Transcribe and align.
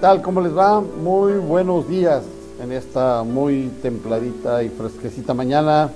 Tal? 0.00 0.22
¿Cómo 0.22 0.40
les 0.40 0.56
va? 0.56 0.80
Muy 0.80 1.34
buenos 1.34 1.86
días 1.86 2.22
en 2.62 2.72
esta 2.72 3.22
muy 3.22 3.70
templadita 3.82 4.62
y 4.62 4.70
fresquecita 4.70 5.34
mañana. 5.34 5.90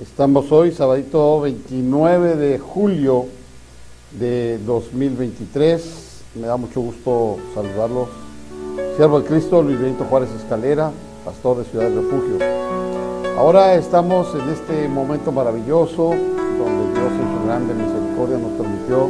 Estamos 0.00 0.50
hoy, 0.50 0.72
sabadito 0.72 1.42
29 1.42 2.36
de 2.36 2.58
julio 2.58 3.26
de 4.18 4.58
2023. 4.64 6.22
Me 6.36 6.46
da 6.46 6.56
mucho 6.56 6.80
gusto 6.80 7.36
saludarlos. 7.54 8.08
Siervo 8.96 9.20
de 9.20 9.26
Cristo, 9.26 9.60
Luis 9.60 9.78
Benito 9.78 10.04
Juárez 10.04 10.30
Escalera, 10.30 10.90
pastor 11.22 11.58
de 11.58 11.64
Ciudad 11.64 11.90
del 11.90 11.96
Refugio. 11.96 12.38
Ahora 13.36 13.74
estamos 13.74 14.34
en 14.34 14.48
este 14.48 14.88
momento 14.88 15.30
maravilloso 15.30 16.14
donde 16.14 16.98
Dios 16.98 17.12
en 17.12 17.38
su 17.38 17.46
grande 17.46 17.74
misericordia 17.74 18.38
nos 18.38 18.52
permitió 18.52 19.08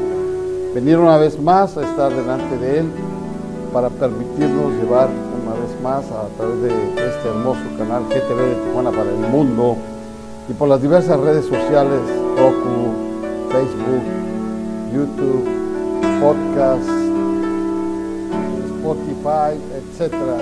venir 0.75 0.99
una 0.99 1.17
vez 1.17 1.39
más 1.39 1.77
a 1.77 1.89
estar 1.89 2.13
delante 2.13 2.59
de 2.59 2.81
Él 2.81 2.93
para 3.73 3.89
permitirnos 3.89 4.73
llevar 4.75 5.09
una 5.43 5.55
vez 5.55 5.81
más 5.83 6.05
a 6.11 6.27
través 6.37 6.63
de 6.63 6.69
este 6.69 7.29
hermoso 7.29 7.61
canal 7.79 8.03
GTV 8.09 8.37
de 8.37 8.55
Tijuana 8.67 8.91
para 8.91 9.11
el 9.11 9.19
mundo 9.19 9.77
y 10.49 10.53
por 10.53 10.69
las 10.69 10.83
diversas 10.83 11.19
redes 11.21 11.45
sociales, 11.45 12.01
Roku, 12.37 12.95
Facebook, 13.51 14.03
YouTube, 14.93 15.45
podcast, 16.21 16.89
Spotify, 18.67 19.55
etcétera, 19.79 20.37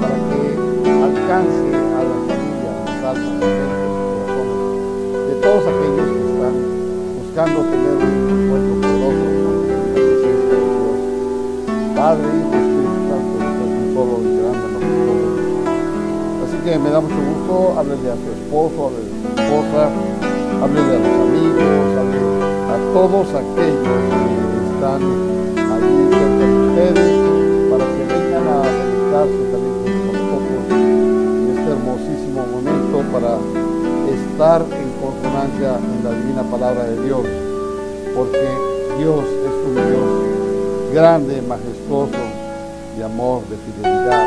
para 0.00 0.14
que 0.14 0.90
alcance 0.90 1.68
a 1.76 2.02
las 2.08 2.20
familias, 2.28 2.76
las 3.02 3.16
almas, 3.16 3.40
las 3.42 3.72
corazones 4.32 4.82
de 5.28 5.34
todos 5.42 5.62
aquellos 5.66 6.06
que 6.08 6.20
están 6.32 6.54
buscando 7.20 7.60
tener 7.62 7.96
un 7.96 8.21
Padre, 12.02 12.26
Hijo, 12.26 12.50
Espíritu 12.50 13.00
Santo, 13.06 13.38
solo 13.94 14.14
y 14.26 14.34
grande. 14.42 14.66
Así 16.42 16.56
que 16.64 16.72
me 16.80 16.90
da 16.90 17.00
mucho 17.00 17.14
gusto, 17.14 17.78
háblele 17.78 18.10
a 18.10 18.18
su 18.18 18.28
esposo, 18.42 18.90
háblele 18.90 19.06
a 19.06 19.22
su 19.22 19.30
esposa, 19.38 19.82
háblele 20.66 20.92
a 20.96 20.98
los 20.98 21.14
amigos, 21.22 21.86
háblele 22.02 22.26
a 22.74 22.76
todos 22.90 23.26
aquellos 23.38 24.02
que 24.50 24.58
están 24.66 25.00
allí 25.70 25.94
cerca 26.10 26.42
de 26.42 26.58
ustedes, 26.66 27.10
para 27.70 27.84
que 27.86 28.02
vengan 28.10 28.46
a 28.50 28.58
dedicarse 28.66 29.42
también 29.54 29.78
con 30.02 30.14
nosotros 30.18 30.60
en 30.74 31.54
este 31.54 31.68
hermosísimo 31.70 32.40
momento 32.50 32.96
para 33.14 33.38
estar 34.10 34.58
en 34.74 34.88
consonancia 34.98 35.78
en 35.78 36.02
la 36.02 36.10
divina 36.18 36.42
palabra 36.50 36.82
de 36.82 36.98
Dios, 37.06 37.22
porque 38.16 38.48
Dios 38.98 39.22
es 39.22 39.54
un 39.70 39.74
Dios 39.86 40.41
grande, 40.92 41.40
majestuoso, 41.40 42.18
de 42.96 43.04
amor, 43.04 43.42
de 43.48 43.56
fidelidad, 43.56 44.26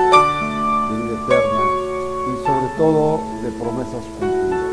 de 0.89 1.03
vida 1.03 1.13
eterna 1.23 1.61
y 2.25 2.31
sobre 2.43 2.67
todo 2.77 3.19
de 3.43 3.51
promesas 3.51 4.03
cumplidas. 4.19 4.65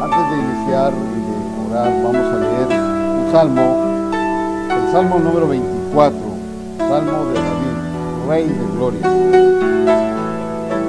Antes 0.00 0.30
de 0.30 0.36
iniciar 0.38 0.92
y 0.92 1.20
de 1.28 1.34
orar, 1.68 1.92
vamos 2.02 2.26
a 2.26 2.38
leer 2.40 2.68
un 3.20 3.32
salmo, 3.32 3.66
el 4.70 4.92
salmo 4.92 5.18
número 5.18 5.48
24, 5.48 6.18
salmo 6.78 7.24
de 7.26 7.34
David, 7.34 7.76
Rey 8.28 8.48
de 8.48 8.66
Gloria. 8.74 9.06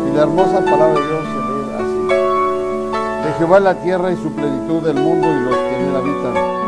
Y 0.07 0.15
la 0.15 0.21
hermosa 0.23 0.61
palabra 0.61 0.99
de 0.99 1.07
Dios 1.07 1.25
se 1.25 1.39
lee 1.49 1.67
así. 1.75 3.27
De 3.27 3.33
Jehová 3.37 3.59
la 3.59 3.75
tierra 3.75 4.11
y 4.13 4.15
su 4.15 4.31
plenitud, 4.31 4.87
el 4.87 4.95
mundo 4.95 5.27
y 5.29 5.39
los 5.41 5.55
que 5.55 5.75
en 5.75 5.89
él 5.89 5.95
habitan, 5.95 6.62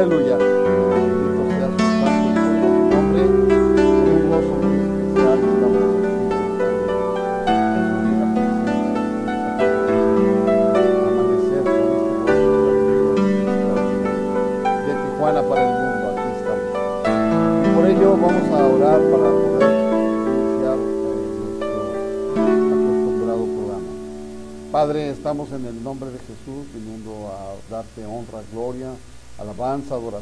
Aleluya. 0.00 0.49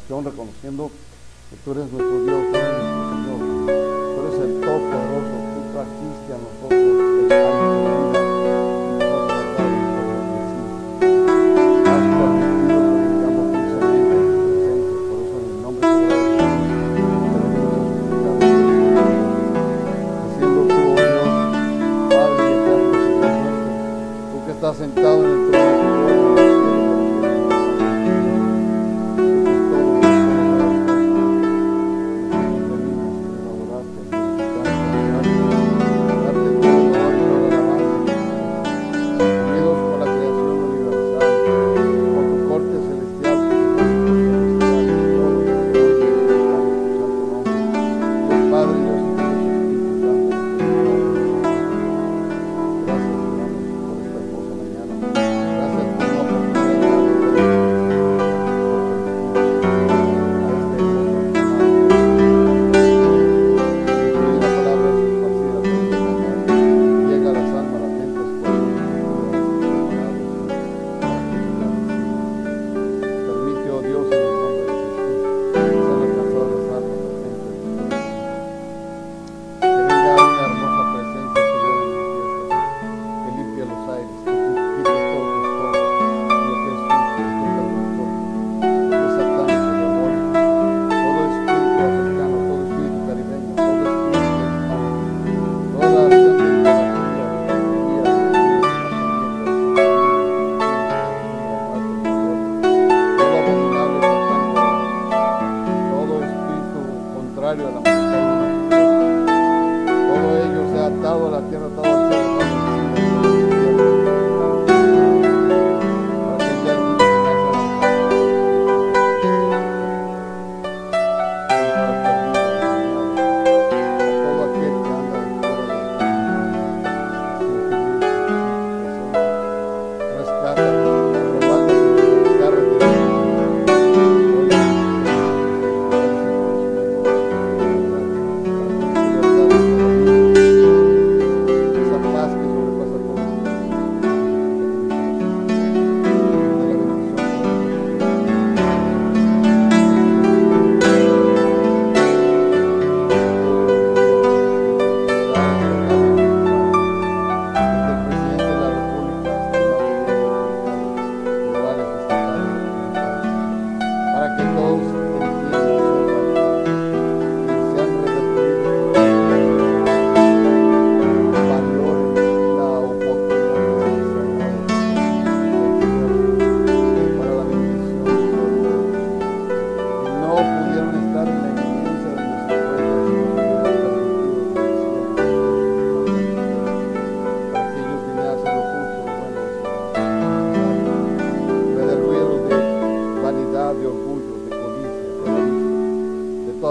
Reconociendo 0.09 0.91
que 1.51 1.57
tú 1.65 1.73
eres 1.73 1.93
nuestro 1.93 2.25
Dios, 2.25 2.43
tú 2.51 2.57
eres 2.57 2.83
nuestro 2.83 3.11
Señor, 3.13 3.39
tú 4.15 4.27
eres 4.27 4.41
el 4.41 4.61
Todopoderoso, 4.61 5.37
tú 5.53 5.61
trajiste 5.73 6.33
a 6.33 6.39
nosotros 6.39 7.18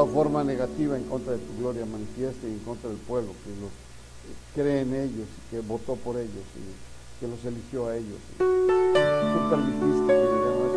forma 0.05 0.43
negativa 0.43 0.97
en 0.97 1.03
contra 1.03 1.33
de 1.33 1.39
tu 1.39 1.57
gloria 1.57 1.85
manifiesta 1.85 2.47
y 2.47 2.51
en 2.51 2.59
contra 2.59 2.89
del 2.89 2.99
pueblo 2.99 3.33
que 3.43 3.49
los 3.61 3.71
cree 4.53 4.81
en 4.81 4.93
ellos 4.93 5.27
y 5.37 5.51
que 5.51 5.61
votó 5.61 5.95
por 5.95 6.17
ellos 6.17 6.45
y 6.55 7.19
que 7.19 7.27
los 7.27 7.43
eligió 7.45 7.87
a 7.87 7.95
ellos. 7.95 8.19
Tú 8.37 9.49
permitiste 9.49 10.07
que 10.07 10.76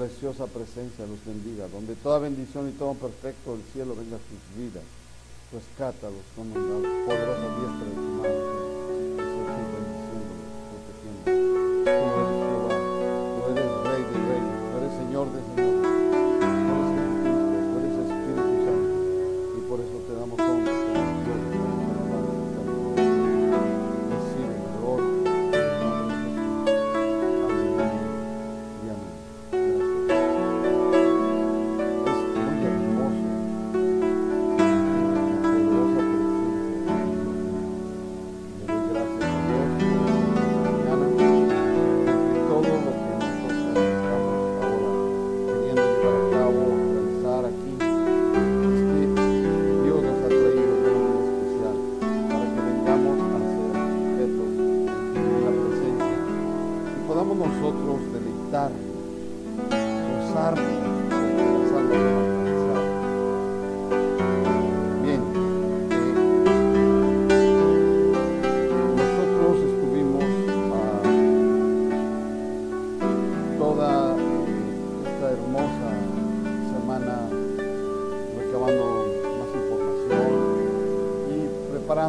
preciosa 0.00 0.46
presencia 0.46 1.04
los 1.04 1.22
bendiga, 1.26 1.68
donde 1.68 1.94
toda 1.94 2.20
bendición 2.20 2.70
y 2.70 2.72
todo 2.72 2.94
perfecto 2.94 3.52
del 3.52 3.62
cielo 3.74 3.94
venga 3.94 4.16
a 4.16 4.20
sus 4.20 4.40
vidas. 4.56 4.82
Rescátalos 5.52 6.24
con 6.34 6.50
una 6.50 7.04
poderosa 7.04 7.48
diestra 7.60 7.84
de 7.84 7.94
tu 7.94 8.08
mano. 8.16 9.79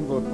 buscando 0.07 0.30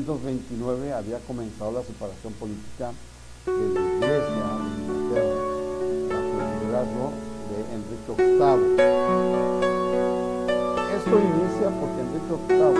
1529 0.00 0.92
había 0.94 1.18
comenzado 1.20 1.72
la 1.72 1.82
separación 1.82 2.32
política 2.34 2.92
de 3.44 3.52
la 3.52 3.80
Iglesia 3.96 4.44
de 4.64 4.70
Inglaterra 4.80 5.36
bajo 6.08 6.32
el 6.40 6.46
liderazgo 6.60 7.06
de 7.50 7.58
Enrique 7.76 8.12
VIII. 8.16 8.80
Esto 10.96 11.14
inicia 11.20 11.68
porque 11.78 12.00
Enrique 12.00 12.32
VIII 12.48 12.79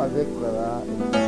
fazer 0.00 0.22
aquilo 0.22 0.40
lá. 0.40 1.19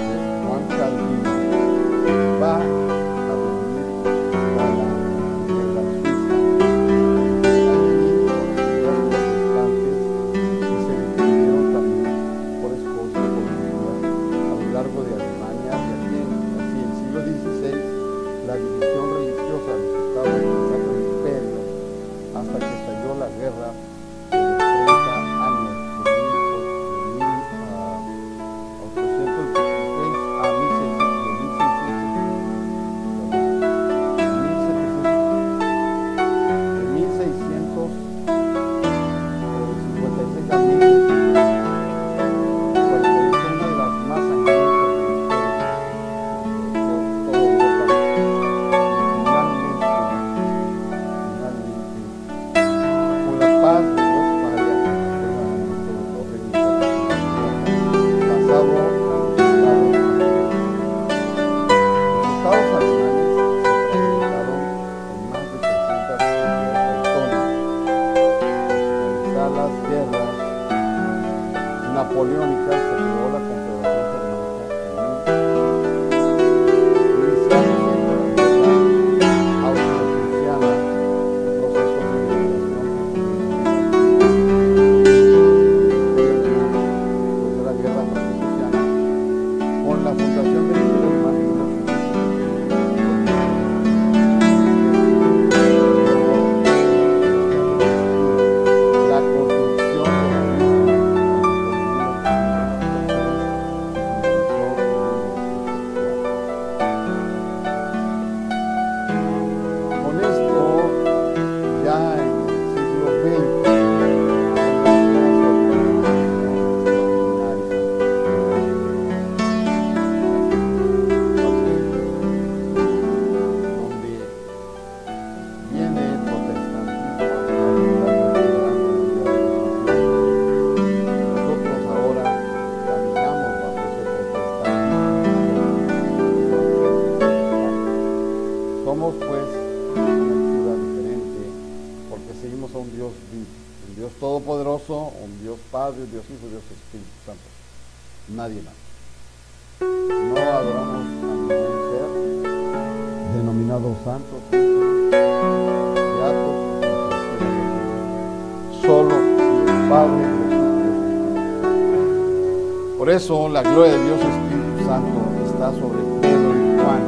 Eso 163.23 163.49
la 163.49 163.63
gloria 163.63 163.93
de 163.93 164.05
Dios 164.05 164.19
Espíritu 164.19 164.85
Santo 164.85 165.19
está 165.47 165.71
sobre 165.79 166.03
Pedro 166.21 166.51
y 166.59 166.75
Juan, 166.75 167.03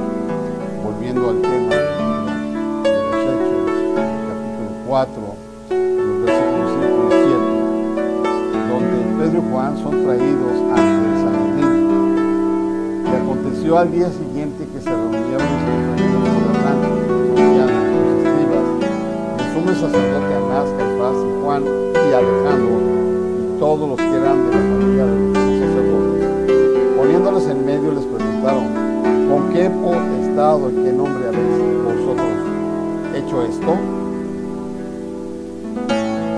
volviendo 0.85 1.29
al 1.29 1.43
tema 1.43 1.75
de 1.75 1.91
los 3.03 3.19
Hechos, 3.35 3.67
capítulo 3.99 4.71
4, 4.87 5.11
los 5.11 6.23
versículos 6.23 6.71
5 6.71 7.11
y 7.11 7.19
7, 7.19 7.35
donde 8.71 8.97
Pedro 9.19 9.39
y 9.43 9.51
Juan 9.51 9.73
son 9.83 9.95
traídos 10.05 10.57
ante 10.71 11.03
el 11.03 11.17
Sanedrín. 11.25 11.75
Y 13.03 13.17
aconteció 13.17 13.71
al 13.77 13.91
día 13.91 14.09
siguiente 14.11 14.69
que 14.73 14.81
se 14.81 14.91
reunieron 14.91 15.51
los 15.51 16.31
gobernantes, 16.31 16.95
los 17.11 17.41
ancianos, 17.41 17.91
los 17.91 18.07
escribas, 18.23 18.67
el 19.35 19.47
sumo 19.51 19.73
sacerdote 19.75 20.31
Anás, 20.31 20.69
Caifás 20.79 21.17
y 21.27 21.43
Juan 21.43 21.63
y 21.65 22.13
Alejandro, 22.15 22.75
y 22.79 23.59
todos 23.59 23.89
los 23.89 23.99
que 23.99 24.15
eran 24.15 24.39
de 24.47 24.55
la 24.55 24.74
qué 29.65 29.71
potestad 29.71 30.59
y 30.59 30.85
qué 30.85 30.93
nombre 30.93 31.27
habéis 31.27 31.57
vosotros 31.85 32.37
hecho 33.17 33.37
esto? 33.45 33.73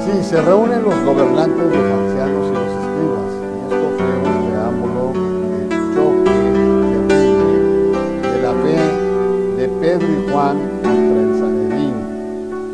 Sí, 0.04 0.12
se 0.22 0.40
reúnen 0.42 0.84
los 0.84 0.94
gobernantes, 1.04 1.58
los 1.58 1.86
ancianos 1.98 2.46
y 2.46 2.52
los 2.54 2.70
escribas. 2.78 3.30
Y 3.50 3.58
esto 3.66 3.86
fue 3.98 4.12
un 4.22 4.34
preámbulo 4.46 5.04
de 5.58 5.74
choque 5.96 6.34
de 8.30 8.38
la 8.42 8.52
fe 8.62 8.78
de 9.56 9.64
Pedro 9.80 10.06
y 10.06 10.30
Juan 10.30 10.56
contra 10.84 11.18
el 11.20 11.32
Sanedín, 11.40 11.96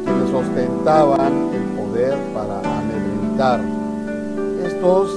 que 0.04 0.12
les 0.12 0.30
ostentaban 0.34 1.32
el 1.54 1.64
poder 1.80 2.14
para 2.34 2.56
amedrentar. 2.58 3.58
Estos 4.66 5.16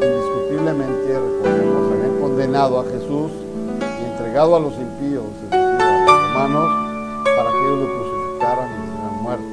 indiscutiblemente, 0.00 1.08
recordemos, 1.18 1.80
a 2.78 2.84
Jesús 2.90 3.30
entregado 4.30 4.54
a 4.54 4.60
los 4.60 4.74
impíos, 4.74 5.24
es 5.26 5.50
decir, 5.50 5.58
a 5.58 6.06
los 6.06 6.22
romanos, 6.22 6.70
para 7.24 7.50
que 7.50 7.58
ellos 7.66 7.78
lo 7.82 7.86
crucificaran 7.90 8.68
y 8.70 8.74
hicieran 8.86 9.14
muerte. 9.24 9.52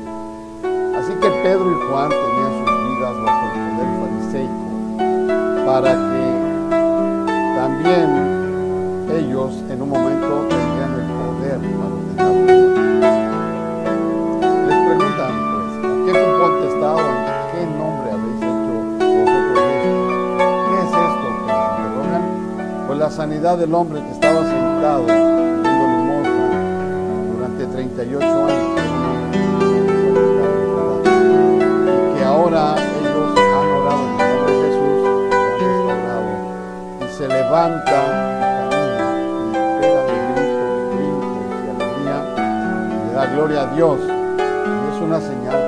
Así 0.99 1.13
que 1.13 1.29
Pedro 1.41 1.67
y 1.71 1.77
Juan 1.89 2.09
tenían 2.11 2.51
sus 2.61 2.69
vidas 2.85 3.15
bajo 3.25 3.41
el 3.47 3.57
poder 3.73 3.89
fariseico 3.97 4.69
para 5.65 5.91
que 5.97 6.25
también 7.57 8.07
ellos 9.17 9.49
en 9.67 9.81
un 9.81 9.89
momento 9.89 10.45
tendrían 10.47 10.93
el 10.93 11.09
poder 11.17 11.57
para 11.73 11.89
ordenar. 11.97 12.37
Les 14.67 14.77
preguntan, 14.85 15.33
pues, 15.49 15.73
¿a 15.81 15.97
qué 16.05 16.13
contestado? 16.37 17.01
¿En 17.01 17.25
qué 17.49 17.61
nombre 17.65 18.07
habéis 18.13 18.41
hecho 18.45 18.73
vosotros 18.93 19.57
esto? 19.73 20.05
¿Qué 20.69 20.75
es 20.77 20.91
esto 20.93 21.27
que 21.33 21.49
interrogan? 21.49 22.23
Pues 22.85 22.97
la 22.99 23.09
sanidad 23.09 23.57
del 23.57 23.73
hombre 23.73 24.03
que 24.03 24.26
estaba 24.87 24.99
sentado 24.99 25.05
pidiendo 25.05 25.85
limosna 25.87 26.47
durante 27.33 27.65
38 27.65 28.25
años. 28.25 28.81
Que 32.15 32.23
ahora 32.23 32.75
ellos 32.99 33.29
han 33.37 33.67
orado 33.67 34.03
en 34.03 34.11
el 34.11 34.17
nombre 34.17 34.53
de 34.53 34.57
Jesús, 34.63 34.99
han 35.33 35.55
restaurado, 35.67 36.31
y 37.01 37.07
se 37.17 37.25
levanta 37.27 37.99
camina 38.69 39.07
y 39.17 39.81
pega 39.81 40.01
de 40.03 40.15
gritos, 40.27 40.69
brincos 40.95 41.35
y 41.41 41.69
alegría, 41.69 42.17
y 42.87 43.07
le 43.07 43.13
da 43.13 43.25
gloria 43.27 43.59
a 43.63 43.67
Dios. 43.75 43.99
Y 43.99 44.95
es 44.95 45.01
una 45.01 45.19
señal 45.19 45.66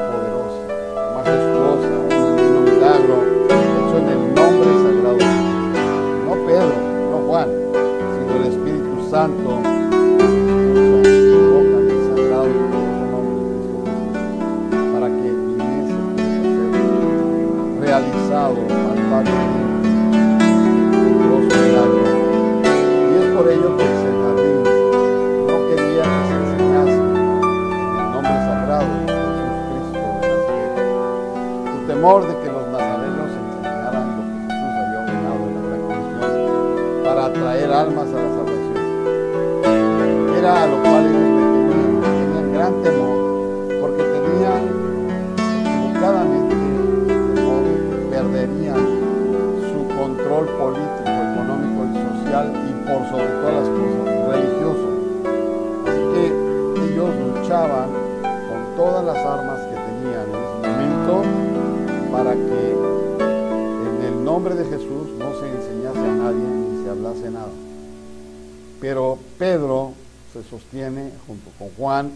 Pero 68.82 69.18
Pedro 69.38 69.92
se 70.34 70.44
sostiene 70.44 71.12
junto 71.28 71.50
con 71.58 71.70
Juan 71.78 72.12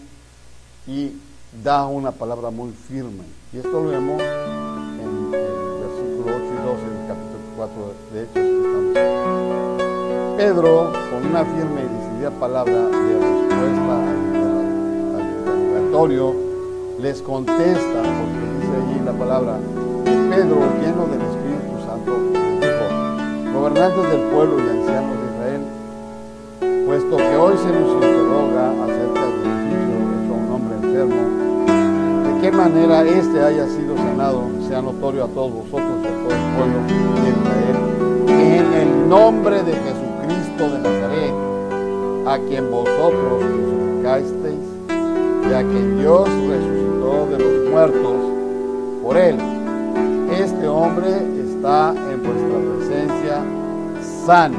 y 0.88 1.12
da 1.64 1.86
una 1.88 2.12
palabra 2.12 2.50
muy 2.52 2.72
firme. 2.72 3.24
Y 3.52 3.58
esto 3.58 3.72
lo 3.72 3.90
vemos 3.90 4.22
en 4.22 5.00
el 5.00 5.30
versículo 5.82 6.36
8 6.36 6.46
y 6.46 6.66
12 6.66 6.84
del 6.90 7.08
capítulo 7.08 7.44
4 7.58 7.94
de 8.14 8.24
Hechos. 8.24 8.48
Pedro, 10.38 10.92
con 11.12 11.26
una 11.30 11.44
firme 11.46 11.82
y 11.82 11.88
decidida 11.98 12.32
palabra 12.40 12.74
de 12.74 13.14
respuesta 13.14 13.94
al, 14.10 14.18
inter- 14.18 15.16
al 15.16 15.24
interrogatorio, 15.30 16.26
les 17.00 17.22
contesta, 17.22 18.02
porque 18.02 18.42
dice 18.60 18.76
allí 18.76 18.98
la 19.06 19.14
palabra, 19.14 19.58
Pedro, 20.06 20.58
lleno 20.82 21.06
dijo, 21.12 21.33
gobernantes 23.64 24.12
del 24.12 24.22
pueblo 24.24 24.58
y 24.60 24.70
ancianos 24.70 25.16
de 25.20 25.26
Israel, 25.32 25.62
puesto 26.86 27.16
que 27.16 27.38
hoy 27.38 27.58
se 27.58 27.72
nos 27.72 27.94
interroga 27.94 28.72
acerca 28.84 29.22
del 29.22 29.40
beneficio 29.40 29.96
hecho 30.12 30.34
a 30.34 30.36
un 30.36 30.48
hombre 30.52 30.76
enfermo, 30.84 31.22
de 32.28 32.42
qué 32.42 32.52
manera 32.52 33.06
éste 33.06 33.42
haya 33.42 33.66
sido 33.68 33.96
sanado, 33.96 34.50
sea 34.68 34.82
notorio 34.82 35.24
a 35.24 35.28
todos 35.30 35.54
vosotros 35.54 35.96
y 36.04 36.08
a 36.08 36.12
todo 36.12 36.36
el 36.36 36.44
pueblo 36.58 36.78
de 36.84 37.30
Israel, 37.32 37.78
en 38.28 38.74
el 38.74 39.08
nombre 39.08 39.64
de 39.64 39.72
Jesucristo 39.72 40.64
de 40.70 40.80
Nazaret, 40.80 41.34
a 42.28 42.38
quien 42.50 42.70
vosotros 42.70 43.44
crucificasteis 43.46 44.68
y 45.50 45.54
a 45.54 45.62
quien 45.62 46.00
Dios 46.00 46.28
resucitó 46.50 47.28
de 47.32 47.40
los 47.40 47.72
muertos 47.72 48.16
por 49.02 49.16
él. 49.16 49.38
Este 50.38 50.68
hombre 50.68 51.08
está 51.48 51.94
en 52.12 52.24
vuestra 52.24 52.73
sano. 54.26 54.58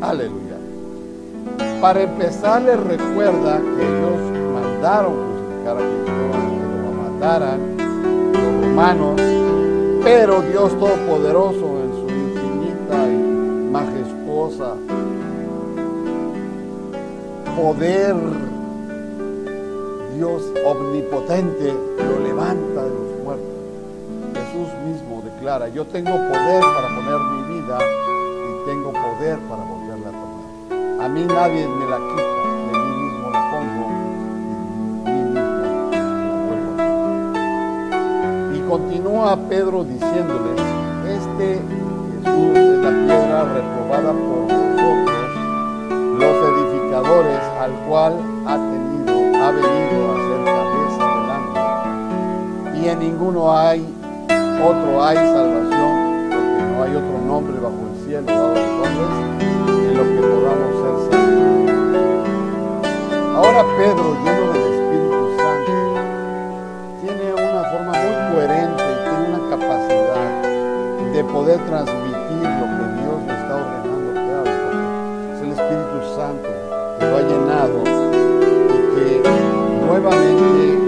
Aleluya. 0.00 0.58
Para 1.80 2.02
empezar, 2.02 2.62
les 2.62 2.78
recuerda 2.78 3.58
que 3.58 3.82
ellos 3.82 4.20
mandaron 4.54 5.14
crucificar 5.14 5.76
a 5.76 5.80
Cristo, 5.80 6.12
que 6.42 6.78
lo 6.82 6.92
mataran 7.02 7.60
los 8.32 8.52
romanos, 8.62 9.20
pero 10.04 10.42
Dios 10.42 10.78
Todopoderoso 10.78 11.78
en 11.82 11.92
su 11.92 12.14
infinita 12.14 13.08
y 13.08 13.70
majestuosa 13.70 14.74
poder, 17.56 18.16
Dios 20.16 20.42
omnipotente 20.64 21.74
lo 21.98 22.20
levanta 22.20 22.84
de 22.84 22.90
los 22.90 23.22
muertos. 23.22 23.46
Jesús 24.34 24.68
mismo 24.86 25.22
declara, 25.22 25.68
yo 25.68 25.84
tengo 25.86 26.10
poder 26.10 26.62
para 26.62 26.88
poner 26.88 27.18
mi 27.18 27.31
vida 27.31 27.31
y 27.31 27.31
tengo 28.72 28.90
poder 28.90 29.38
para 29.50 29.62
volverla 29.64 30.08
a 30.08 30.12
tomar. 30.12 31.04
A 31.04 31.08
mí 31.10 31.26
nadie 31.26 31.68
me 31.68 31.84
la 31.90 31.98
quita, 31.98 32.22
de 32.72 32.78
mí 32.78 32.90
mismo 33.04 33.28
la 33.30 33.40
pongo 33.50 33.84
de 35.04 35.12
mí 35.12 35.24
mismo 35.28 36.24
la 36.24 36.36
vuelvo 36.46 36.70
a 36.72 36.76
tomar. 36.80 37.20
Y 38.56 38.58
continúa 38.66 39.36
Pedro 39.50 39.84
diciéndoles, 39.84 40.58
este 41.04 41.60
Jesús 42.24 42.56
es 42.56 42.78
la 42.78 42.90
piedra 43.04 43.44
reprobada 43.44 44.10
por 44.12 44.40
vosotros, 44.48 45.28
los 46.18 46.36
edificadores, 46.50 47.42
al 47.60 47.72
cual 47.86 48.14
ha 48.46 48.56
tenido, 48.56 49.14
ha 49.44 49.50
venido 49.50 49.98
a 50.08 50.16
ser 50.16 50.40
cabeza 50.48 51.04
del 51.12 51.28
ángulo. 51.30 51.68
Y 52.80 52.88
en 52.88 52.98
ninguno 53.00 53.52
hay 53.54 53.80
otro 54.64 55.04
hay 55.04 55.16
salvación, 55.16 55.94
porque 56.30 56.62
no 56.72 56.82
hay 56.82 56.92
otro 56.96 57.18
nombre 57.26 57.60
bajo 57.60 57.76
el 57.86 57.91
cielo 58.12 58.26
dado 58.26 58.44
a 58.44 58.54
los 58.54 58.68
hombres 58.84 59.08
en 59.88 59.94
lo 59.96 60.04
que 60.04 60.20
podamos 60.20 60.72
ser 60.82 60.94
salvos. 61.08 61.72
Ahora 63.36 63.62
Pedro, 63.78 64.06
lleno 64.22 64.44
del 64.52 64.64
Espíritu 64.74 65.24
Santo, 65.38 65.72
tiene 67.00 67.26
una 67.32 67.62
forma 67.70 67.92
muy 67.92 68.14
coherente, 68.34 68.84
tiene 69.08 69.24
una 69.32 69.42
capacidad 69.48 70.28
de 71.10 71.20
poder 71.24 71.58
transmitir 71.60 72.44
lo 72.60 72.66
que 72.76 72.84
Dios 73.00 73.16
le 73.26 73.32
está 73.32 73.54
ordenando 73.56 74.08
que 74.12 74.20
porque 74.44 74.76
es 75.32 75.40
el 75.40 75.50
Espíritu 75.52 75.98
Santo 76.14 76.48
que 76.98 77.04
lo 77.06 77.14
ha 77.16 77.22
llenado 77.22 77.78
y 78.68 78.78
que 78.94 79.06
nuevamente 79.86 80.81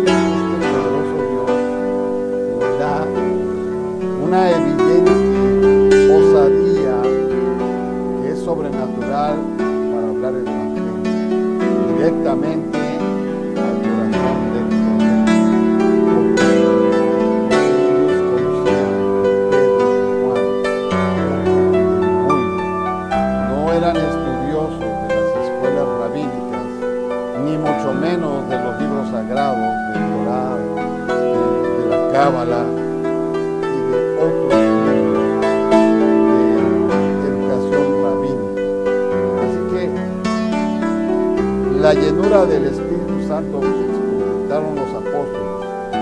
la 41.85 41.93
llenura 41.93 42.47
del 42.47 42.65
Espíritu 42.65 43.29
Santo 43.29 43.59
experimentaron 43.59 44.75
los 44.75 44.89
apóstoles 44.89 45.93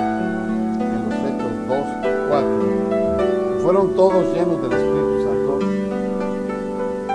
en 0.80 1.08
los 1.08 1.14
hechos 1.26 1.50
fueron 3.64 3.96
todos 3.96 4.32
llenos 4.32 4.62
del 4.62 4.72
Espíritu 4.74 5.24
Santo, 5.24 5.58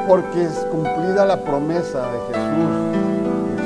porque 0.05 0.43
es 0.43 0.51
cumplida 0.69 1.25
la 1.25 1.41
promesa 1.45 2.11
de 2.11 2.19
Jesús, 2.27 2.71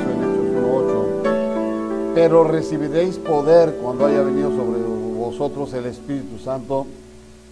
en 0.06 0.22
Hechos 0.22 0.62
1.8, 0.62 2.12
pero 2.14 2.44
recibiréis 2.44 3.18
poder 3.18 3.74
cuando 3.82 4.06
haya 4.06 4.22
venido 4.22 4.50
sobre 4.50 4.82
vosotros 5.18 5.72
el 5.72 5.86
Espíritu 5.86 6.38
Santo 6.38 6.86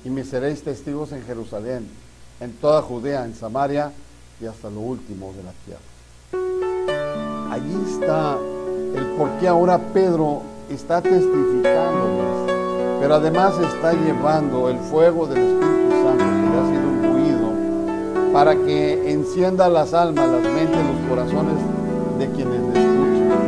y 0.04 0.10
me 0.10 0.22
seréis 0.22 0.62
testigos 0.62 1.10
en 1.10 1.24
Jerusalén, 1.24 1.88
en 2.38 2.52
toda 2.52 2.80
Judea, 2.80 3.24
en 3.24 3.34
Samaria 3.34 3.90
y 4.40 4.46
hasta 4.46 4.70
lo 4.70 4.78
último 4.78 5.32
de 5.36 5.42
la 5.42 5.52
tierra. 5.66 5.99
Allí 7.50 7.76
está 7.84 8.36
el 8.94 9.04
por 9.18 9.28
qué 9.40 9.48
ahora 9.48 9.76
Pedro 9.92 10.42
está 10.70 11.02
testificándoles, 11.02 12.52
pero 13.00 13.16
además 13.16 13.54
está 13.58 13.92
llevando 13.92 14.68
el 14.68 14.78
fuego 14.78 15.26
del 15.26 15.38
Espíritu 15.38 15.90
Santo 15.90 16.24
que 16.24 16.46
le 16.48 16.58
ha 16.58 16.66
sido 16.70 16.86
imbuido 16.92 17.48
para 18.32 18.54
que 18.54 19.10
encienda 19.10 19.68
las 19.68 19.92
almas, 19.94 20.28
las 20.28 20.44
mentes, 20.44 20.78
los 20.78 21.08
corazones 21.08 21.56
de 22.20 22.30
quienes 22.30 22.60
le 22.60 22.68
escuchan. 22.68 23.40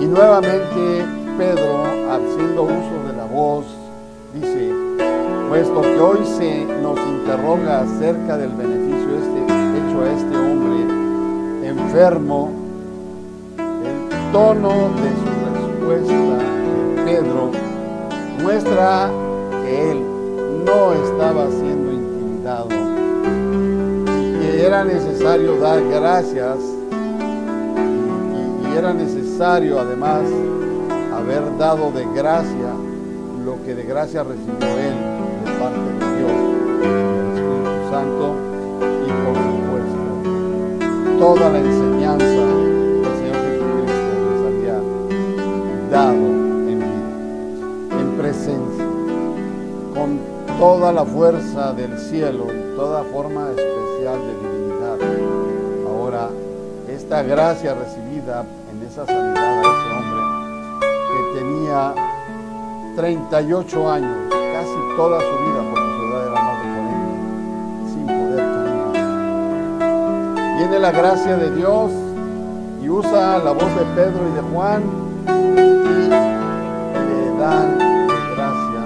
Y 0.00 0.06
nuevamente 0.06 1.04
Pedro, 1.36 1.82
haciendo 2.12 2.62
uso 2.62 3.08
de 3.08 3.16
la 3.16 3.24
voz, 3.24 3.64
dice, 4.34 4.72
puesto 5.48 5.80
que 5.80 5.98
hoy 5.98 6.24
se 6.38 6.64
nos 6.80 6.96
interroga 7.00 7.80
acerca 7.80 8.36
del 8.36 8.50
beneficio 8.50 9.16
este, 9.18 9.42
hecho 9.42 10.00
a 10.00 10.12
este 10.12 10.36
hombre 10.36 10.61
enfermo, 11.78 12.50
el 13.58 14.32
tono 14.32 14.90
de 15.00 15.10
su 15.20 15.30
respuesta, 15.54 16.38
Pedro, 17.04 17.50
muestra 18.42 19.10
que 19.62 19.90
él 19.90 20.02
no 20.64 20.92
estaba 20.92 21.48
siendo 21.50 21.92
intimidado, 21.92 22.68
que 24.40 24.66
era 24.66 24.84
necesario 24.84 25.58
dar 25.58 25.82
gracias 25.84 26.58
y, 27.80 28.68
y 28.68 28.76
era 28.76 28.92
necesario 28.92 29.80
además 29.80 30.22
haber 31.14 31.56
dado 31.58 31.90
de 31.92 32.06
gracia 32.14 32.72
lo 33.44 33.62
que 33.64 33.74
de 33.74 33.82
gracia 33.84 34.22
recibió 34.22 34.78
él 34.78 34.81
toda 41.22 41.48
la 41.50 41.58
enseñanza 41.60 42.24
que 42.26 42.32
el 42.32 43.14
Señor 43.16 43.36
Jesucristo 43.46 44.12
les 44.26 44.40
había 44.50 44.76
dado 45.88 46.24
en 46.66 46.78
vida, 46.80 48.00
en 48.00 48.08
presencia, 48.18 48.86
con 49.94 50.18
toda 50.58 50.90
la 50.90 51.04
fuerza 51.04 51.72
del 51.74 51.96
cielo 51.96 52.46
y 52.48 52.76
toda 52.76 53.04
forma 53.04 53.50
especial 53.50 54.18
de 54.18 54.34
divinidad. 54.34 54.98
Ahora, 55.86 56.28
esta 56.88 57.22
gracia 57.22 57.74
recibida 57.74 58.44
en 58.72 58.82
esa 58.84 59.06
sanidad 59.06 59.58
a 59.58 59.60
ese 59.60 59.90
hombre, 59.96 60.22
38 62.96 63.90
años, 63.92 64.16
casi 64.28 64.96
toda 64.96 65.20
su 65.20 65.36
vida, 65.44 65.81
Viene 70.72 70.86
la 70.86 70.98
gracia 70.98 71.36
de 71.36 71.54
Dios 71.54 71.90
y 72.82 72.88
usa 72.88 73.36
la 73.40 73.52
voz 73.52 73.68
de 73.76 73.84
Pedro 73.94 74.26
y 74.26 74.32
de 74.32 74.40
Juan 74.40 74.82
y 75.28 75.30
le 77.10 77.38
dan 77.38 77.76
gracia. 78.34 78.80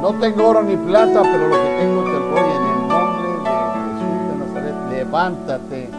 No 0.00 0.14
tengo 0.18 0.48
oro 0.48 0.62
ni 0.62 0.78
plata, 0.78 1.20
pero 1.20 1.48
lo 1.48 1.56
que 1.56 1.76
tengo 1.78 2.04
te 2.04 2.10
doy 2.10 2.50
en 2.56 2.62
el 2.72 2.88
nombre 2.88 3.28
de 3.28 3.50
Jesús 3.76 4.16
de 4.30 4.34
Nazaret. 4.46 4.76
Levántate 4.92 5.90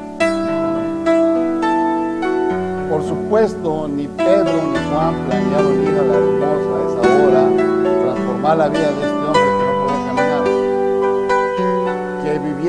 por 2.90 3.04
supuesto, 3.04 3.88
ni 3.88 4.08
Pedro 4.08 4.54
ni 4.74 4.80
Juan 4.90 5.14
planearon 5.28 5.84
ir 5.84 6.00
a 6.00 6.02
la 6.02 6.16
hermosa 6.16 6.72
a 6.78 6.82
esa 6.90 7.02
hora, 7.28 7.44
transformar 8.06 8.58
la 8.58 8.70
vida 8.70 8.92
de 8.92 9.06
este 9.06 9.21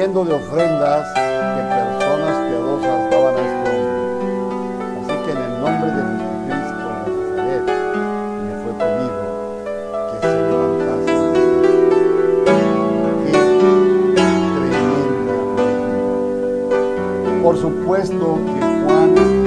de 0.03 0.35
ofrendas, 0.35 1.07
que 1.15 1.63
personas 1.63 2.35
piadosas 2.49 3.09
daban 3.09 3.37
a 3.37 3.39
este 3.39 3.71
hombre. 3.71 4.03
Así 4.99 5.15
que 5.25 5.31
en 5.31 5.39
el 5.39 5.53
nombre 5.61 5.89
de 5.93 6.03
Jesucristo 6.19 6.83
de 6.83 7.11
Nazaret 7.39 7.67
fue 8.65 8.73
pedido 8.83 9.23
que 10.11 10.17
se 10.27 10.35
levantase. 10.51 11.15
Qué 14.17 14.27
tremenda. 14.57 15.37
Por 17.45 17.55
supuesto 17.57 18.27
que 18.45 18.59
Juan 18.85 19.42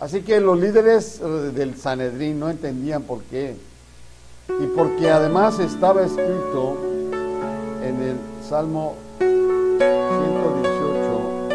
Así 0.00 0.22
que 0.22 0.40
los 0.40 0.58
líderes 0.58 1.20
eh, 1.20 1.24
del 1.54 1.76
Sanedrín 1.76 2.40
no 2.40 2.48
entendían 2.48 3.02
por 3.02 3.20
qué. 3.24 3.58
Y 4.48 4.66
porque 4.74 5.10
además 5.10 5.58
estaba 5.58 6.02
escrito 6.02 6.78
en 7.82 8.02
el 8.02 8.16
Salmo 8.48 8.94
118, 9.18 11.48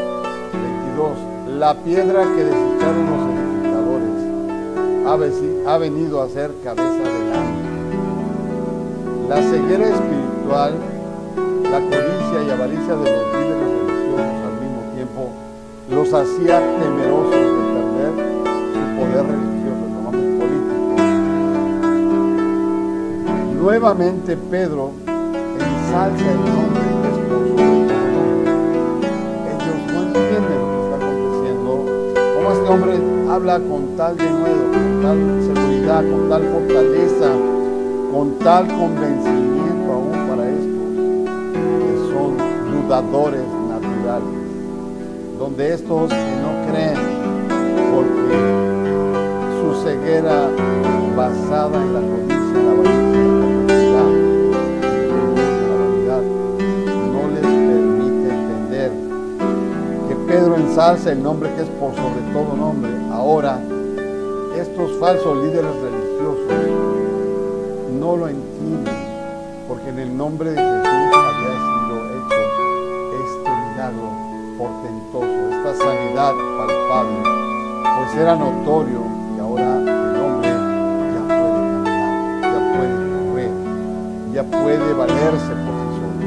22, 0.53 1.17
la 1.57 1.73
piedra 1.83 2.25
que 2.35 2.43
desecharon 2.43 3.09
los 3.09 3.21
edificadores 3.33 4.13
ha 5.67 5.77
venido 5.77 6.21
a 6.21 6.29
ser 6.29 6.53
cabeza 6.63 6.93
alma. 6.93 7.28
La 9.29 9.41
ceguera 9.43 9.85
espiritual, 9.87 10.73
la 11.63 11.79
codicia 11.79 12.43
y 12.45 12.49
avaricia 12.49 12.95
de 12.95 13.11
los 13.11 13.33
líderes 13.33 13.69
religiosos 13.77 14.37
al 14.43 14.53
mismo 14.59 14.81
tiempo 14.95 15.21
los 15.89 16.13
hacía 16.13 16.59
temerosos 16.79 17.31
de 17.31 17.37
perder 17.73 18.11
poder 18.97 19.23
religioso, 19.27 19.83
llamamos 19.93 20.25
político. 20.39 20.93
Nuevamente 23.61 24.35
Pedro 24.35 24.91
ensalza 25.05 26.31
el 26.31 26.37
nombre 26.37 26.89
hombre 32.69 32.99
habla 33.31 33.59
con 33.59 33.97
tal 33.97 34.15
denuedo, 34.15 34.71
con 34.71 35.01
tal 35.01 35.17
seguridad, 35.41 36.03
con 36.03 36.29
tal 36.29 36.43
fortaleza, 36.43 37.31
con 38.11 38.39
tal 38.39 38.67
convencimiento 38.67 39.91
aún 39.91 40.11
para 40.27 40.49
estos 40.49 40.89
que 41.53 42.11
son 42.11 42.37
dudadores 42.71 43.45
naturales, 43.69 44.35
donde 45.37 45.73
estos 45.73 46.09
que 46.09 46.35
no 46.41 46.71
creen 46.71 46.97
porque 47.93 48.69
ceguera 49.83 50.49
basada 51.15 51.77
en 51.77 51.93
la 51.93 51.99
codicia, 52.01 52.63
la 52.63 52.71
avaricia, 52.71 53.23
la 55.69 55.75
vanidad, 55.81 56.23
no 57.13 57.21
les 57.33 57.41
permite 57.41 58.29
entender 58.29 58.91
que 60.07 60.15
Pedro 60.27 60.55
ensalza 60.57 61.11
el 61.11 61.23
nombre 61.23 61.49
que 61.55 61.61
es 61.61 61.69
por 61.69 61.95
sobre 61.95 62.21
todo 62.33 62.55
nombre. 62.57 62.91
Ahora, 63.11 63.59
estos 64.55 64.91
falsos 64.99 65.37
líderes 65.43 65.73
religiosos 65.75 65.98
no 67.99 68.15
lo 68.15 68.29
entienden, 68.29 68.95
porque 69.67 69.89
en 69.89 69.99
el 69.99 70.15
nombre 70.15 70.51
de 70.51 70.55
Jesús 70.55 70.85
había 70.85 71.55
sido 71.67 71.95
hecho 72.15 72.39
este 73.25 73.49
milagro 73.49 74.07
portentoso, 74.57 75.39
esta 75.51 75.83
sanidad 75.83 76.33
palpable, 76.57 77.19
pues 77.97 78.15
era 78.15 78.35
notorio 78.37 79.01
y 79.35 79.39
ahora 79.41 79.75
el 79.75 80.21
hombre 80.23 80.49
ya 81.11 81.23
puede 81.27 81.59
caminar, 81.73 82.41
ya 82.41 82.59
puede 82.77 82.95
correr, 83.11 83.51
ya 84.33 84.43
puede 84.43 84.93
valerse 84.93 85.53
por 85.65 85.75
sí 85.75 85.87
solo. 85.99 86.23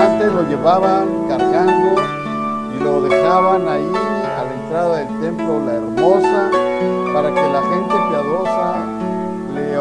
Antes 0.00 0.32
lo 0.32 0.42
llevaban 0.48 1.08
cargando 1.28 2.00
y 2.76 2.84
lo 2.84 3.02
dejaban 3.02 3.68
ahí 3.68 3.92
a 4.38 4.44
la 4.44 4.54
entrada 4.54 4.96
del 4.98 5.20
templo, 5.20 5.66
la 5.66 5.74
hermosa, 5.74 6.50
para 7.12 7.28
que 7.34 7.42
la 7.52 7.62
gente 7.62 7.97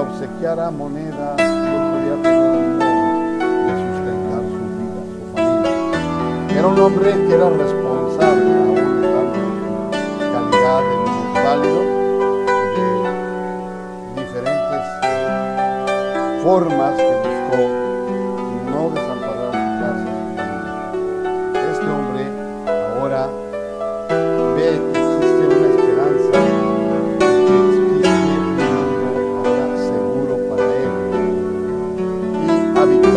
obsequiara 0.08 0.72
moneda 0.72 1.36
él 1.38 1.46
podía 1.92 2.16
tener 2.24 2.78
de 3.66 3.74
sustentar 3.84 4.42
su 4.54 4.64
vida, 4.78 5.00
su 5.12 5.20
familia. 5.36 6.58
Era 6.58 6.68
un 6.68 6.80
hombre 6.80 7.10
que 7.12 7.34
era 7.34 7.50
responsable, 7.50 8.50
aún 8.68 9.04
estando 9.04 9.40
en 9.92 10.30
calidad 10.34 10.82
de 10.88 10.96
minusválido, 11.04 11.82
de 12.76 14.22
diferentes 14.22 14.84
formas 16.44 16.94
que 16.96 17.14
buscó 17.16 17.87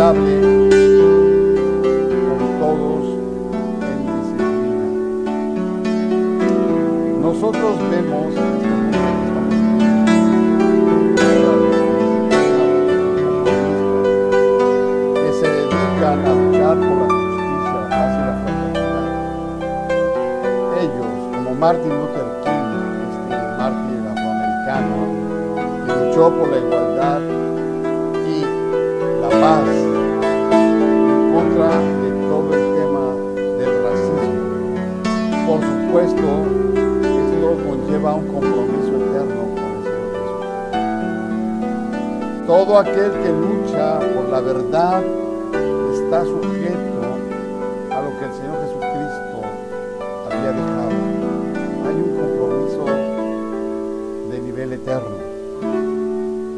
con 0.00 0.16
todos 2.58 3.04
en 3.84 3.98
disciplina. 4.06 4.86
Nosotros 7.20 7.72
vemos 7.90 8.32
que 15.16 15.30
se 15.34 15.46
dedican 15.50 16.18
a 16.24 16.32
luchar 16.32 16.76
por 16.78 16.96
la 16.96 17.04
justicia, 17.04 17.76
y 17.84 17.92
la 17.92 18.08
fraternidad. 18.16 19.10
Ellos, 20.80 21.12
como 21.34 21.50
Martin 21.56 21.90
Luther 21.90 22.28
King, 22.42 22.70
este 23.10 23.36
mártir 23.58 24.00
afroamericano, 24.08 24.96
que 25.84 25.92
luchó 26.06 26.24
por 26.30 26.46
la 26.48 26.56
igualdad 26.56 27.20
y 28.26 28.28
la 29.20 29.28
paz 29.28 29.89
de 31.60 32.10
todo 32.26 32.54
el 32.54 32.64
tema 32.74 33.04
del 33.36 33.72
racismo. 33.84 34.32
Por 35.46 35.60
supuesto, 35.60 36.26
esto 37.04 37.48
conlleva 37.68 38.10
un 38.14 38.26
compromiso 38.28 38.92
eterno 38.96 39.42
con 39.54 39.68
el. 40.72 40.86
Todo 42.46 42.78
aquel 42.78 43.12
que 43.12 43.28
lucha 43.28 43.98
por 44.14 44.30
la 44.30 44.40
verdad 44.40 45.02
está 45.92 46.24
sujeto 46.24 47.00
a 47.90 48.00
lo 48.00 48.10
que 48.18 48.24
el 48.24 48.32
Señor 48.32 48.56
Jesucristo 48.64 49.36
había 50.30 50.52
dejado. 50.52 50.96
Hay 51.86 51.94
un 51.94 52.12
compromiso 52.16 52.84
de 54.30 54.36
nivel 54.40 54.72
eterno. 54.72 55.16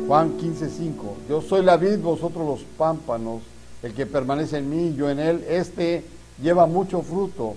Juan 0.06 0.26
15:5. 0.38 1.16
Yo 1.28 1.40
soy 1.40 1.62
la 1.64 1.76
vid, 1.76 1.98
vosotros 1.98 2.46
los 2.46 2.60
pámpanos. 2.78 3.51
El 3.82 3.94
que 3.94 4.06
permanece 4.06 4.58
en 4.58 4.70
mí, 4.70 4.94
yo 4.94 5.10
en 5.10 5.18
él, 5.18 5.44
este 5.48 6.04
lleva 6.40 6.66
mucho 6.66 7.02
fruto, 7.02 7.54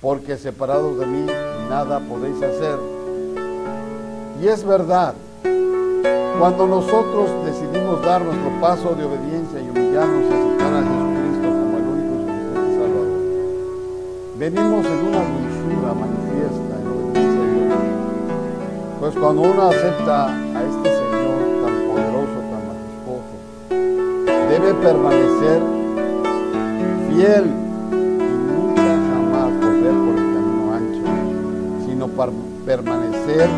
porque 0.00 0.36
separados 0.36 0.96
de 0.98 1.06
mí 1.06 1.26
nada 1.68 1.98
podéis 1.98 2.36
hacer. 2.36 2.78
Y 4.40 4.46
es 4.46 4.64
verdad, 4.64 5.14
cuando 6.38 6.68
nosotros 6.68 7.30
decidimos 7.44 8.00
dar 8.02 8.22
nuestro 8.22 8.60
paso 8.60 8.94
de 8.94 9.04
obediencia 9.04 9.60
y 9.60 9.68
humillarnos 9.68 10.22
y 10.22 10.34
aceptar 10.34 10.72
a 10.72 10.82
Jesucristo 10.82 11.48
como 11.48 11.78
el 11.78 11.84
único 11.84 12.14
y 12.14 12.18
suficiente 12.20 12.78
Salvador, 12.78 13.08
venimos 14.38 14.86
en 14.86 14.98
una 15.08 15.18
dulzura 15.18 15.94
manifiesta 15.94 16.74
en 16.78 16.86
obediencia 16.86 17.42
a 17.42 17.50
Dios. 17.54 17.74
Pues 19.00 19.14
cuando 19.16 19.42
uno 19.42 19.62
acepta 19.68 20.26
a 20.28 20.62
este 20.62 20.95
permanecer 24.74 25.62
fiel 27.08 27.44
y 27.92 27.94
nunca 27.94 28.82
jamás 28.82 29.50
volver 29.60 29.94
por 30.04 30.14
el 30.18 30.26
camino 30.34 30.62
ancho, 30.74 31.06
sino 31.86 32.08
para 32.08 32.32
permanecer 32.64 33.48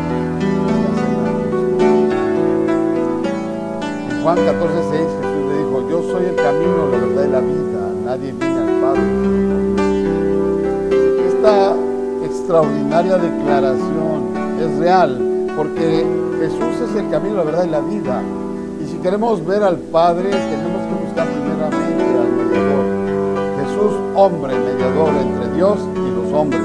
en 4.09 4.23
Juan 4.23 4.37
14, 4.37 4.73
6 4.91 5.01
Jesús 5.01 5.43
le 5.47 5.57
dijo, 5.57 5.75
yo 5.89 5.97
soy 6.11 6.25
el 6.25 6.35
camino, 6.35 6.87
la 6.91 6.97
verdad 6.97 7.23
y 7.23 7.31
la 7.31 7.39
vida, 7.39 7.81
nadie 8.05 8.31
viene 8.33 8.59
al 8.59 8.81
Padre. 8.81 9.01
sino 9.23 9.43
por 9.49 9.61
mí". 9.61 9.81
Esta 11.27 11.55
extraordinaria 12.25 13.17
declaración 13.17 14.17
es 14.59 14.77
real 14.77 15.11
porque 15.55 16.05
Jesús 16.39 16.89
es 16.89 16.95
el 16.95 17.09
camino, 17.09 17.37
la 17.37 17.43
verdad 17.43 17.63
y 17.65 17.69
la 17.69 17.81
vida. 17.81 18.21
Y 18.81 18.87
si 18.87 18.97
queremos 18.97 19.45
ver 19.45 19.63
al 19.63 19.77
Padre, 19.77 20.29
tenemos 20.29 20.78
Hombre, 24.15 24.53
mediador 24.53 25.09
entre 25.21 25.55
Dios 25.55 25.79
y 25.95 26.11
los 26.11 26.33
hombres. 26.33 26.61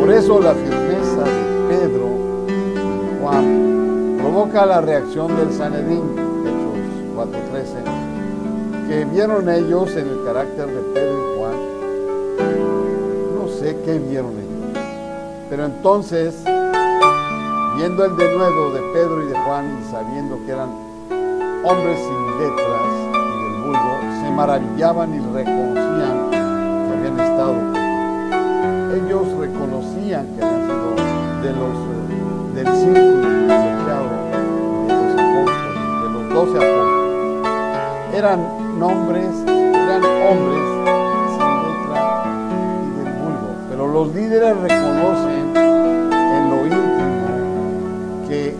Por 0.00 0.10
eso 0.12 0.40
la 0.40 0.54
firmeza 0.54 1.22
de 1.22 1.68
Pedro 1.68 2.08
y 2.48 3.22
Juan 3.22 4.16
provoca 4.18 4.66
la 4.66 4.80
reacción 4.80 5.36
del 5.36 5.52
Sanedrín, 5.52 6.02
Hechos 6.44 6.78
4.13, 7.16 8.88
que 8.88 9.04
vieron 9.04 9.48
ellos 9.48 9.90
en 9.96 10.08
el 10.08 10.24
carácter 10.24 10.66
de 10.66 10.80
Pedro 10.92 11.18
y 11.18 11.38
Juan. 11.38 11.56
No 13.38 13.48
sé 13.48 13.76
qué 13.84 13.98
vieron 13.98 14.32
ellos. 14.32 14.82
Pero 15.48 15.66
entonces, 15.66 16.34
viendo 17.76 18.04
el 18.04 18.16
denuedo 18.16 18.72
de 18.72 18.80
Pedro 18.92 19.22
y 19.22 19.28
de 19.28 19.38
Juan 19.38 19.78
y 19.80 19.90
sabiendo 19.90 20.38
que 20.44 20.50
eran 20.50 20.70
hombres 21.64 21.98
sin 21.98 22.38
letras 22.38 22.65
maravillaban 24.36 25.14
y 25.14 25.18
reconocían 25.34 26.30
que 26.30 26.36
habían 26.92 27.18
estado. 27.18 27.54
Ellos 28.94 29.24
reconocían 29.38 30.26
que 30.36 30.44
habían 30.44 30.62
sido 30.66 30.88
de 31.42 31.52
los, 31.56 31.74
del 32.54 32.66
círculo 32.76 33.24
de 33.24 33.52
los 34.92 35.12
apóstoles, 35.16 35.80
de 36.02 36.08
los 36.12 36.24
doce 36.34 36.56
apóstoles. 36.58 37.08
Eran 38.12 38.38
nombres, 38.78 39.30
eran 39.46 40.04
hombres 40.04 40.64
sin 41.32 41.52
letra 41.64 41.98
y 42.84 42.88
del 42.98 43.10
vulgo, 43.14 43.50
pero 43.70 43.88
los 43.88 44.14
líderes 44.14 44.54
reconocen 44.58 45.56
en 45.56 46.50
lo 46.50 46.58
íntimo 46.66 48.28
que 48.28 48.54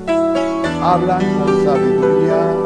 hablan 0.83 1.21
con 1.39 1.65
sabiduría 1.65 2.66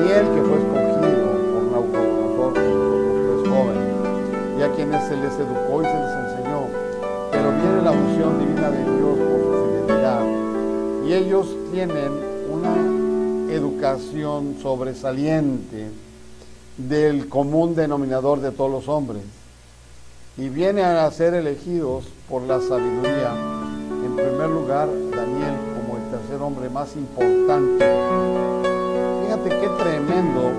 Daniel 0.00 0.26
que 0.34 0.42
fue 0.42 0.58
escogido 0.58 1.00
por 1.52 1.62
Nabucodonosor, 1.72 2.56
los 2.56 3.42
tres 3.42 3.52
jóvenes, 3.52 4.58
y 4.58 4.62
a 4.62 4.72
quienes 4.74 5.08
se 5.08 5.16
les 5.16 5.34
educó 5.34 5.82
y 5.82 5.84
se 5.84 5.94
les 5.94 6.12
enseñó, 6.24 6.60
pero 7.30 7.50
viene 7.50 7.82
la 7.82 7.90
unción 7.90 8.38
divina 8.38 8.70
de 8.70 8.78
Dios 8.78 9.18
por 9.18 9.40
su 9.44 9.86
fidelidad, 9.86 10.24
y 11.06 11.12
ellos 11.12 11.54
tienen 11.70 12.12
una 12.50 13.52
educación 13.52 14.56
sobresaliente 14.62 15.90
del 16.78 17.28
común 17.28 17.74
denominador 17.74 18.40
de 18.40 18.52
todos 18.52 18.70
los 18.70 18.88
hombres 18.88 19.22
y 20.38 20.48
vienen 20.48 20.86
a 20.86 21.10
ser 21.10 21.34
elegidos 21.34 22.06
por 22.26 22.42
la 22.42 22.58
sabiduría. 22.60 23.34
En 24.02 24.16
primer 24.16 24.48
lugar, 24.48 24.88
Daniel 25.10 25.56
como 25.76 25.98
el 25.98 26.10
tercer 26.10 26.40
hombre 26.40 26.70
más 26.70 26.96
importante. 26.96 28.79
Qué 29.44 29.68
tremendo 29.78 30.52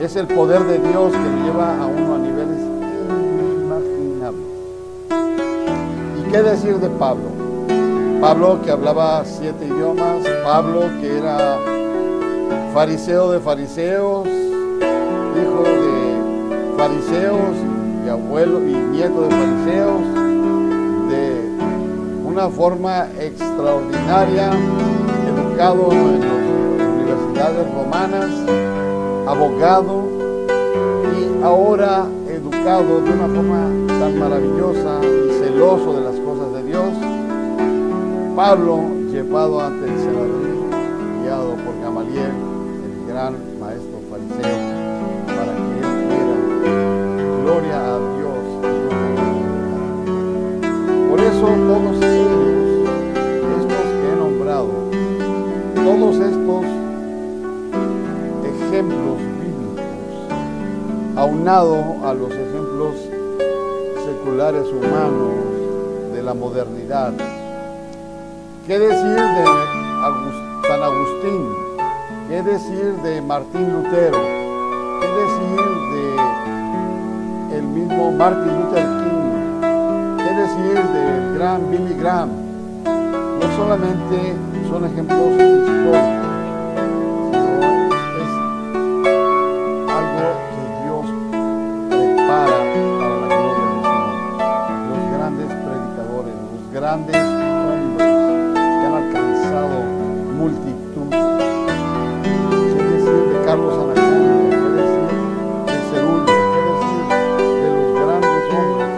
es 0.00 0.16
el 0.16 0.26
poder 0.26 0.64
de 0.64 0.78
Dios 0.78 1.12
que 1.12 1.44
lleva 1.44 1.80
a 1.80 1.86
uno 1.86 2.14
a 2.14 2.18
niveles 2.18 2.58
inimaginables. 3.50 4.46
¿Y 6.18 6.30
qué 6.30 6.42
decir 6.42 6.78
de 6.78 6.88
Pablo? 6.90 7.30
Pablo 8.20 8.60
que 8.62 8.72
hablaba 8.72 9.24
siete 9.24 9.66
idiomas, 9.66 10.26
Pablo 10.44 10.82
que 11.00 11.18
era 11.18 11.58
fariseo 12.74 13.30
de 13.30 13.38
fariseos, 13.38 14.26
hijo 14.26 15.62
de 15.62 16.76
fariseos 16.76 17.56
y 18.04 18.08
abuelo 18.08 18.60
y 18.66 18.72
nieto 18.72 19.22
de 19.22 19.30
fariseos, 19.30 20.02
de 21.08 21.48
una 22.24 22.48
forma 22.48 23.06
extraordinaria, 23.20 24.50
educado 25.28 25.92
en 25.92 26.37
romanas, 27.46 28.30
abogado 29.26 30.02
y 31.16 31.44
ahora 31.44 32.06
educado 32.28 33.00
de 33.00 33.12
una 33.12 33.28
forma 33.28 33.70
tan 34.00 34.18
maravillosa 34.18 35.00
y 35.02 35.44
celoso 35.44 35.92
de 35.94 36.00
las 36.00 36.16
cosas 36.20 36.52
de 36.54 36.62
Dios. 36.64 36.92
Pablo, 38.34 38.80
llevado 39.12 39.60
ante 39.60 39.86
el 39.86 39.98
a 61.48 62.12
los 62.12 62.30
ejemplos 62.30 62.94
seculares 64.04 64.66
humanos 64.68 66.12
de 66.12 66.22
la 66.22 66.34
modernidad, 66.34 67.14
¿qué 68.66 68.78
decir 68.78 69.16
de 69.16 69.44
San 70.68 70.82
Agustín? 70.82 71.48
¿Qué 72.28 72.42
decir 72.42 72.96
de 73.02 73.22
Martín 73.22 73.72
Lutero? 73.72 74.18
¿Qué 75.00 75.08
decir 75.08 75.60
de 75.94 77.56
el 77.56 77.62
mismo 77.62 78.12
Martin 78.12 78.60
Luther 78.60 78.84
King? 78.84 80.18
¿Qué 80.18 80.34
decir 80.34 80.74
del 80.74 81.38
gran 81.38 81.70
Billy 81.70 81.94
Graham? 81.98 82.28
No 82.84 83.56
solamente 83.56 84.34
son 84.68 84.84
ejemplos 84.84 85.30
históricos, 85.32 86.17
grandes 97.06 97.22
hombres 97.70 98.12
que 98.56 98.86
han 98.86 98.94
alcanzado 98.94 99.78
multitud. 100.36 101.08
¿Qué 102.22 102.82
decir 102.82 103.20
de 103.28 103.36
Carlos 103.44 103.74
Anaconda? 103.74 104.48
¿Qué 104.50 104.70
decir 104.80 105.10
de 105.66 105.76
Cerullo? 105.90 106.34
¿Qué 106.52 106.60
decir 106.70 107.04
de 107.62 107.68
los 107.76 107.88
grandes 108.00 108.44
hombres? 108.54 108.90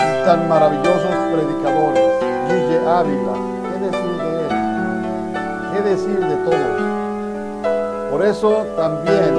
Y 0.00 0.24
tan 0.24 0.40
maravillosos 0.48 1.14
predicadores. 1.32 2.08
Gille 2.48 2.78
Ávila, 2.86 3.34
¿qué 3.64 3.76
decir 3.86 4.12
de 4.22 4.30
él? 4.40 4.52
¿Qué 5.72 5.80
decir 5.90 6.18
de 6.20 6.36
todos? 6.44 6.72
Por 8.10 8.20
eso 8.26 8.50
también 8.76 9.32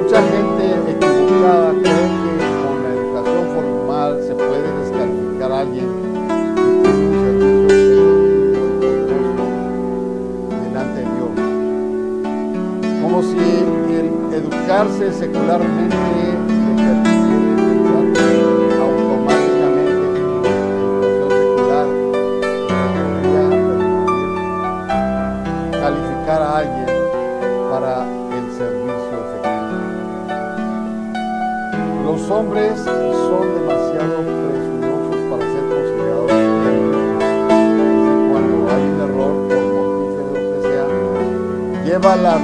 mucha 0.00 0.20
gente 0.22 0.64
equivocada 0.90 1.72
si 13.34 13.94
el 13.94 14.08
educarse 14.34 15.12
secularmente 15.12 15.96
que 16.76 16.88
automáticamente 18.80 20.18
en 20.18 20.26
educación 20.42 21.30
secular 21.30 21.86
podría 22.68 23.44
calificar 25.80 26.40
a 26.42 26.44
alguien 26.58 26.90
para 27.70 27.94
el 28.36 28.44
servicio 28.52 29.14
efectivo. 29.24 29.82
Los 32.04 32.20
hombres 32.30 32.72
son 32.78 33.44
demasiado 33.54 34.16
presumosos 34.44 35.18
para 35.30 35.42
ser 35.52 35.64
considerados 35.72 36.30
cuando 38.30 38.54
hay 38.70 38.82
un 38.82 38.98
error, 39.00 39.34
por 39.48 39.62
mortífero 39.74 40.32
que 40.34 40.58
sea, 40.68 40.86
lleva 41.84 42.12
la 42.16 42.34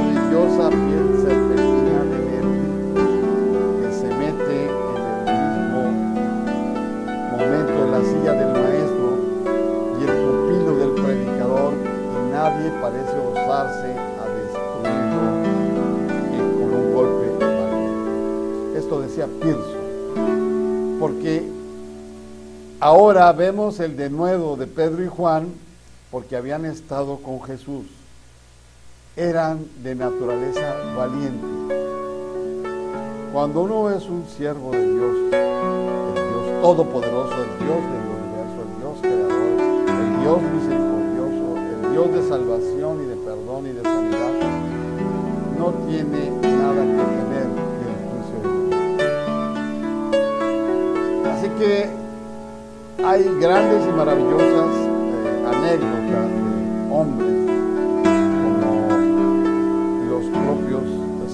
ahora 22.81 23.31
vemos 23.33 23.78
el 23.78 23.97
denuedo 23.97 24.57
de 24.57 24.66
Pedro 24.66 25.05
y 25.05 25.09
Juan 25.09 25.53
porque 26.11 26.35
habían 26.37 26.64
estado 26.64 27.18
con 27.18 27.43
Jesús. 27.43 27.85
Eran 29.16 29.66
de 29.83 29.95
naturaleza 29.95 30.74
valiente. 30.97 31.47
Cuando 33.33 33.62
uno 33.62 33.91
es 33.91 34.05
un 34.05 34.24
siervo 34.26 34.72
de 34.72 34.93
Dios, 34.93 35.16
el 35.33 36.14
Dios 36.14 36.62
todopoderoso, 36.62 37.35
el 37.35 37.59
Dios 37.64 37.83
del 37.91 38.05
universo, 38.16 38.59
el 38.66 38.72
Dios 38.81 38.99
creador, 39.01 39.53
el 39.89 40.11
Dios 40.20 40.43
misericordioso, 40.43 41.47
el 41.70 41.83
Dios 41.93 42.09
de 42.12 42.22
salvación 42.28 42.93
y 43.03 43.07
de 43.07 43.16
perdón 43.16 43.66
y 43.66 43.72
de 43.72 43.83
sanidad, 43.83 44.33
no 45.59 45.66
tiene 45.87 46.31
nada 46.41 46.83
que 46.83 47.03
temer 47.14 47.49
del 47.78 47.97
juicio 48.11 48.39
de 48.43 48.49
Dios. 48.66 48.89
Así 51.26 51.49
que 51.59 52.00
hay 53.05 53.25
grandes 53.41 53.87
y 53.89 53.93
maravillosas 53.97 54.71
eh, 54.77 55.45
anécdotas 55.47 56.29
de 56.29 56.93
hombres 56.93 57.35
como 58.43 59.01
los 60.09 60.25
propios 60.27 60.85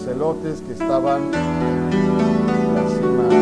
celotes 0.05 0.61
que 0.63 0.73
estaban 0.73 1.23
en 1.25 2.75
la 2.75 2.83
cima 2.89 3.25
de 3.29 3.39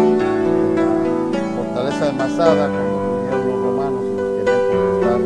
la 0.76 1.48
fortaleza 1.56 2.04
de 2.06 2.12
Masada 2.12 2.68
cuando 2.68 2.96
vinieron 3.18 3.42
los 3.46 3.58
romanos 3.62 4.04
y 4.04 4.16
los 4.16 4.30
querían 4.38 4.62
conquistar. 4.70 5.20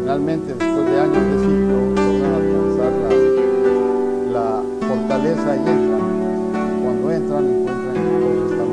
Finalmente, 0.00 0.48
después 0.54 0.84
de 0.86 1.00
años 1.00 1.24
de 1.30 1.36
sitio, 1.38 1.76
logran 1.94 2.34
alcanzar 2.34 2.92
la, 4.32 4.46
fortaleza 4.88 5.48
y 5.56 5.58
entran. 5.58 6.04
Cuando 6.82 7.04
entran, 7.12 7.44
encuentran 7.44 7.94
que 7.94 8.00
todos 8.20 8.38
están. 8.50 8.70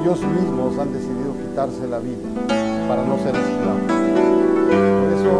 Ellos 0.00 0.18
mismos 0.22 0.78
han 0.78 0.92
decidido 0.92 1.31
quitarse 1.52 1.86
la 1.86 1.98
vida 1.98 2.16
para 2.88 3.04
no 3.04 3.18
ser 3.18 3.36
esclavos. 3.36 3.82
Por 4.72 5.08
eso, 5.12 5.32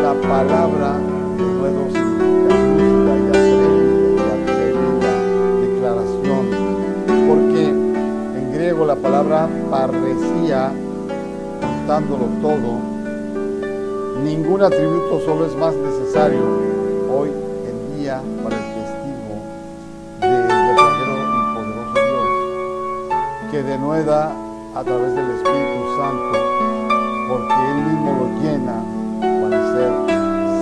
la 0.00 0.14
palabra 0.28 0.98
de 1.36 1.44
nuevo 1.44 1.90
significa 1.90 2.54
lúcida 3.26 3.66
y 4.14 4.20
atrevida 4.38 5.10
y 5.50 5.66
declaración, 5.66 6.44
porque 7.26 7.64
en 8.38 8.52
griego 8.54 8.86
la 8.86 8.94
palabra 8.94 9.48
parresía, 9.68 10.70
juntándolo 11.60 12.26
todo, 12.40 12.98
Ningún 14.22 14.62
atributo 14.62 15.20
solo 15.24 15.46
es 15.46 15.54
más 15.56 15.74
necesario 15.76 16.40
hoy 17.08 17.30
en 17.30 17.96
día 17.96 18.20
para 18.42 18.56
el 18.56 18.62
testigo 18.74 19.38
del 20.20 20.42
verdadero 20.42 21.14
y 21.22 21.54
poderoso 21.54 21.94
Dios, 21.94 23.50
que 23.52 23.62
denueda 23.62 24.47
a 24.74 24.84
través 24.84 25.14
del 25.14 25.30
Espíritu 25.30 25.96
Santo, 25.96 26.38
porque 27.28 27.54
Él 27.54 27.78
mismo 27.84 28.10
lo 28.20 28.26
llena 28.42 28.76
para 29.20 29.56
ser 29.72 29.92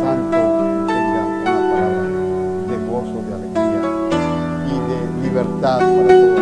santo 0.01 0.39
tenga 0.87 1.23
una 1.43 1.61
palabra 1.73 2.07
de 2.69 2.77
gozo, 2.89 3.19
de 3.27 3.33
alegría 3.35 3.83
y 4.67 4.75
de 4.89 4.99
libertad 5.23 5.79
para 5.79 6.09
todos. 6.09 6.41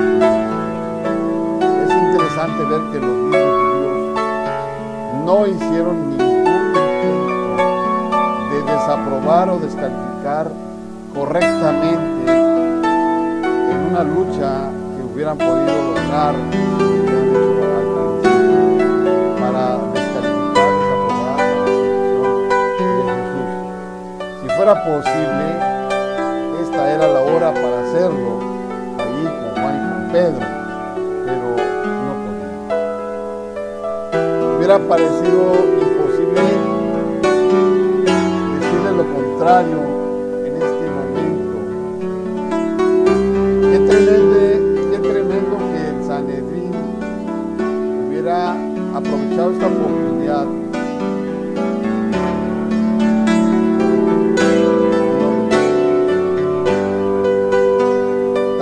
Es 1.82 1.90
interesante 1.90 2.60
ver 2.64 2.82
que 2.92 2.98
los 3.00 3.14
niños 3.16 3.52
judíos 3.60 3.98
no 5.24 5.36
hicieron 5.46 5.96
ningún 6.10 6.46
intento 6.76 7.52
de 8.50 8.58
desaprobar 8.72 9.46
o 9.50 9.58
descalificar 9.58 10.46
correctamente 11.14 12.32
en 13.70 13.78
una 13.90 14.02
lucha 14.04 14.70
que 14.96 15.02
hubieran 15.02 15.38
podido 15.38 15.94
lograr 15.94 16.34
fuera 24.64 24.82
posible, 24.82 25.46
esta 26.62 26.90
era 26.94 27.06
la 27.06 27.20
hora 27.20 27.52
para 27.52 27.80
hacerlo, 27.82 28.40
ahí 28.98 29.24
con 29.24 29.50
Juan 29.60 29.74
y 29.76 29.78
con 29.90 30.02
Pedro, 30.10 30.46
pero 31.26 31.46
no 32.06 32.12
podían. 32.24 32.54
Hubiera 34.56 34.76
parecido 34.78 35.42
imposible 35.82 36.40
decirle 38.54 38.90
lo 38.96 39.04
contrario 39.12 39.80
en 40.46 40.52
este 40.56 40.84
momento. 40.96 41.56
Qué 43.70 43.78
tremendo, 43.86 44.36
qué 44.90 44.98
tremendo 44.98 45.54
que 45.58 45.80
el 45.90 45.98
Sanedrín 46.06 46.72
hubiera 48.08 48.36
aprovechado 48.96 49.48
esta 49.50 49.66
oportunidad. 49.66 50.03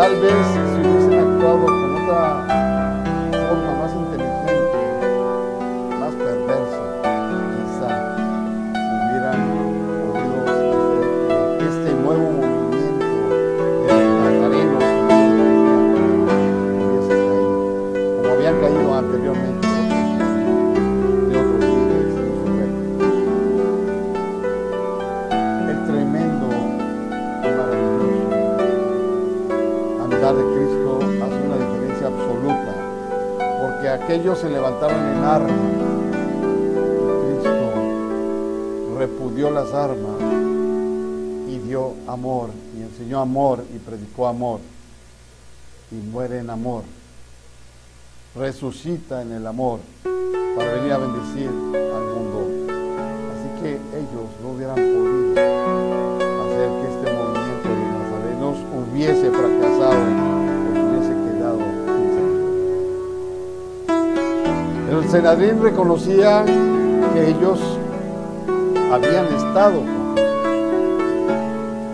Tal 0.03 0.16
vez 0.16 0.61
armas 39.72 40.20
y 41.48 41.58
dio 41.58 41.94
amor, 42.08 42.50
y 42.76 42.82
enseñó 42.82 43.20
amor 43.20 43.64
y 43.74 43.78
predicó 43.78 44.26
amor, 44.26 44.60
y 45.90 45.94
muere 45.94 46.38
en 46.38 46.50
amor, 46.50 46.82
resucita 48.34 49.22
en 49.22 49.32
el 49.32 49.46
amor 49.46 49.78
para 50.56 50.72
venir 50.74 50.92
a 50.92 50.98
bendecir 50.98 51.48
al 51.48 52.04
mundo. 52.14 52.48
Así 53.32 53.48
que 53.62 53.70
ellos 53.96 54.28
no 54.42 54.48
hubieran 54.50 54.76
podido 54.76 55.32
hacer 56.42 56.68
que 56.80 56.86
este 56.92 57.06
movimiento 57.12 57.68
de 57.68 57.84
nazarenos 57.92 58.56
hubiese 58.74 59.26
fracasado 59.30 60.02
se 60.72 60.80
hubiese 60.82 61.14
quedado 61.24 61.62
sin. 64.88 64.96
El 64.96 65.02
Senadrín 65.10 65.62
reconocía 65.62 66.44
que 67.14 67.20
ellos 67.28 67.58
habían 68.93 69.26
estado 69.34 69.80
con. 69.80 70.14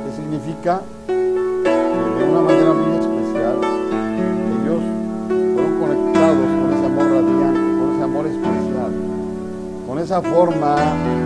¿Qué 0.04 0.10
significa? 0.16 0.82
Que 1.06 1.12
de 1.12 2.24
una 2.24 2.40
manera 2.40 2.72
muy 2.72 2.98
especial 2.98 3.56
ellos 4.58 4.82
fueron 5.54 5.78
conectados 5.78 6.48
con 6.58 6.72
ese 6.74 6.86
amor 6.86 7.06
radiante, 7.06 7.60
con 7.78 7.94
ese 7.94 8.02
amor 8.02 8.26
especial, 8.26 8.92
con 9.86 9.98
esa 10.00 10.22
forma 10.22 10.74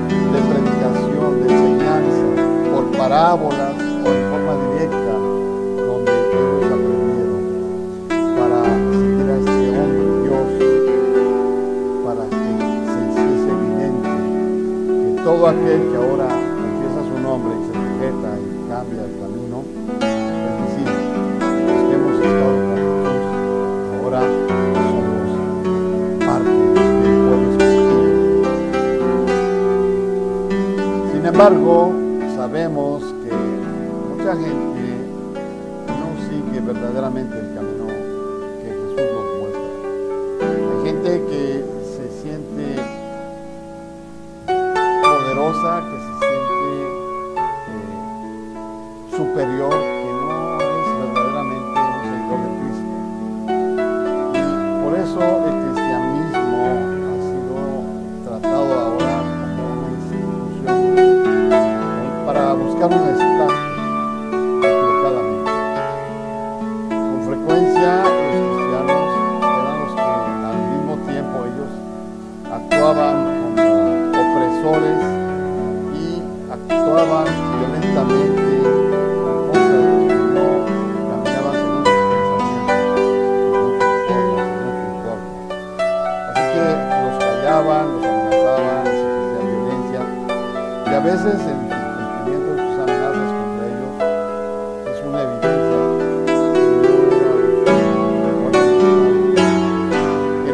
de 0.08 0.40
predicación, 0.52 1.40
de 1.40 1.54
enseñanza, 1.54 2.26
por 2.70 2.84
parábolas 2.98 3.72
o 4.04 4.08
en 4.12 4.22
forma 4.30 4.52
directa, 4.74 5.01
todo 15.42 15.50
aquel 15.50 15.90
que 15.90 15.96
ahora 15.96 16.28
confiesa 16.28 17.02
su 17.02 17.18
nombre 17.20 17.52
y 17.58 17.62
se 17.66 17.72
sujeta 17.72 18.30
y 18.38 18.46
cambia 18.68 19.02
el 19.02 19.10
camino, 19.18 19.58
es 19.98 20.54
decir, 20.62 20.86
los 21.66 21.80
que 21.82 21.94
hemos 21.96 22.14
estado 22.22 22.54
con 22.62 22.78
Jesús, 22.78 23.26
ahora 23.98 24.22
somos 24.86 25.26
parte 26.24 26.54
del 27.02 27.16
pueblo 27.26 27.46
escogido. 27.50 27.98
Sin 31.12 31.22
embargo, 31.26 31.74
sabemos 32.36 33.02
que 33.02 33.34
mucha 34.14 34.32
gente 34.36 34.71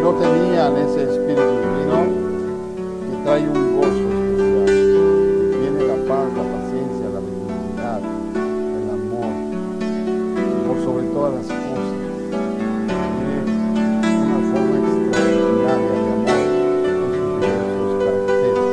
no 0.08 0.14
tenían 0.14 0.74
ese 0.78 1.02
espíritu 1.02 1.42
divino 1.42 1.98
que 3.04 3.14
trae 3.24 3.44
un 3.46 3.76
gozo 3.76 3.92
especial, 3.92 4.64
que 4.64 5.56
tiene 5.60 5.80
la 5.84 5.98
paz, 6.08 6.26
la 6.32 6.44
paciencia, 6.56 7.04
la 7.12 7.20
benignidad, 7.20 8.00
el 8.78 8.88
amor, 8.88 9.32
por 10.66 10.76
sobre 10.82 11.04
todas 11.12 11.32
las 11.34 11.44
cosas. 11.44 11.92
Tiene 13.18 13.36
una 14.24 14.40
forma 14.48 14.74
extraordinaria 14.80 15.92
de 15.92 16.08
amor 16.16 16.40
con 17.00 17.10
sus 17.12 17.28
diversos 17.44 17.92
caracteres. 18.00 18.66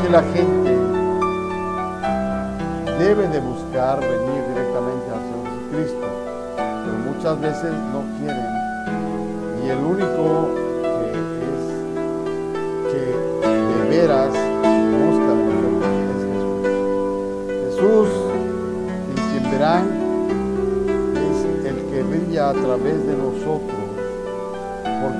Que 0.00 0.08
la 0.08 0.22
gente 0.32 0.72
debe 2.98 3.24
de 3.28 3.40
buscar 3.40 4.00
venir 4.00 4.40
directamente 4.48 5.06
hacia 5.12 5.36
Jesucristo, 5.44 6.06
pero 6.56 6.96
muchas 7.12 7.36
veces 7.42 7.72
no 7.92 8.00
quieren. 8.18 8.43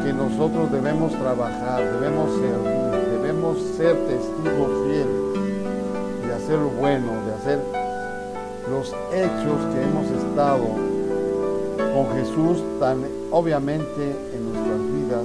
Porque 0.05 0.19
nosotros 0.19 0.71
debemos 0.71 1.13
trabajar, 1.13 1.83
debemos 1.83 2.31
servir, 2.33 3.11
debemos 3.11 3.59
ser 3.75 3.97
testigos 4.07 4.87
fieles 4.87 6.27
de 6.27 6.35
hacer 6.35 6.59
lo 6.59 6.69
bueno, 6.69 7.07
de 7.25 7.35
hacer 7.35 7.59
los 8.71 8.89
hechos 9.15 9.65
que 9.73 9.83
hemos 9.83 10.07
estado 10.11 10.67
con 11.95 12.13
Jesús 12.19 12.63
tan 12.79 13.03
obviamente 13.31 14.15
en 14.35 14.53
nuestras 14.53 14.79
vidas, 14.93 15.25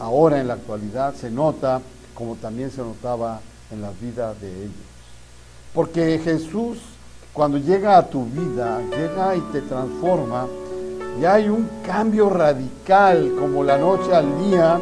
ahora 0.00 0.40
en 0.40 0.48
la 0.48 0.54
actualidad 0.54 1.14
se 1.14 1.30
nota 1.30 1.80
como 2.12 2.34
también 2.34 2.72
se 2.72 2.82
notaba 2.82 3.40
en 3.70 3.82
la 3.82 3.92
vida 4.00 4.34
de 4.34 4.64
ellos. 4.64 4.74
Porque 5.72 6.18
Jesús 6.18 6.78
cuando 7.32 7.56
llega 7.56 7.96
a 7.96 8.06
tu 8.06 8.26
vida, 8.26 8.78
llega 8.90 9.34
y 9.34 9.40
te 9.52 9.62
transforma, 9.62 10.46
y 11.20 11.24
hay 11.24 11.48
un 11.48 11.68
cambio 11.86 12.30
radical 12.30 13.32
como 13.38 13.62
la 13.62 13.76
noche 13.78 14.14
al 14.14 14.38
día, 14.38 14.78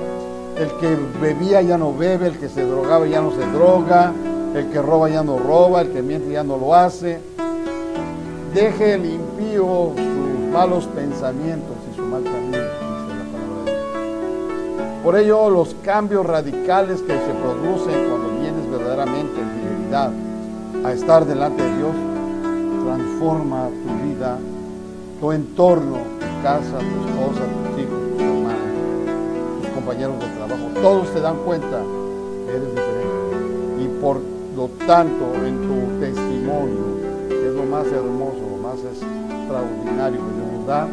el 0.56 0.68
que 0.78 0.96
bebía 1.20 1.62
ya 1.62 1.76
no 1.76 1.94
bebe, 1.94 2.28
el 2.28 2.38
que 2.38 2.48
se 2.48 2.64
drogaba 2.64 3.06
ya 3.06 3.20
no 3.20 3.30
se 3.32 3.46
droga, 3.46 4.12
el 4.54 4.70
que 4.70 4.82
roba 4.82 5.08
ya 5.08 5.22
no 5.22 5.38
roba, 5.38 5.82
el 5.82 5.90
que 5.90 6.02
miente 6.02 6.32
ya 6.32 6.44
no 6.44 6.56
lo 6.56 6.74
hace. 6.74 7.20
Deje 8.54 8.94
el 8.94 9.20
sus 9.50 10.52
malos 10.52 10.86
pensamientos 10.86 11.76
y 11.90 11.96
su 11.96 12.02
mal 12.02 12.22
camino, 12.22 12.58
dice 12.58 13.14
la 13.16 13.24
palabra 13.32 13.64
de 13.64 13.72
Dios. 13.72 15.02
Por 15.04 15.16
ello, 15.16 15.50
los 15.50 15.74
cambios 15.84 16.26
radicales 16.26 17.00
que 17.02 17.12
se 17.12 17.32
producen 17.42 18.08
cuando 18.08 18.40
vienes 18.40 18.70
verdaderamente 18.70 19.40
en 19.40 19.50
fidelidad 19.50 20.10
a 20.84 20.92
estar 20.92 21.24
delante 21.26 21.62
de 21.62 21.76
Dios, 21.76 21.92
transforma 22.84 23.68
tu 23.68 24.08
vida, 24.08 24.38
tu 25.20 25.32
entorno, 25.32 25.98
casa, 26.42 26.78
tu 26.78 26.96
esposa, 27.08 27.42
tus 27.44 27.82
hijos, 27.82 27.98
tus 28.12 28.20
hermanos, 28.20 28.70
tus 29.60 29.70
compañeros 29.70 30.18
de 30.18 30.26
trabajo. 30.36 30.64
Todos 30.80 31.08
se 31.08 31.20
dan 31.20 31.36
cuenta 31.44 31.82
que 32.46 32.50
eres 32.50 32.70
diferente. 32.70 33.84
Y 33.84 33.88
por 34.00 34.20
lo 34.56 34.68
tanto, 34.86 35.34
en 35.44 35.60
tu 35.62 36.00
testimonio, 36.00 37.00
que 37.28 37.48
es 37.48 37.54
lo 37.54 37.64
más 37.64 37.86
hermoso, 37.86 38.40
lo 38.50 38.56
más 38.62 38.78
extraordinario 38.80 40.18
que 40.18 40.32
Dios 40.34 40.48
nos 40.58 40.66
da, 40.66 40.88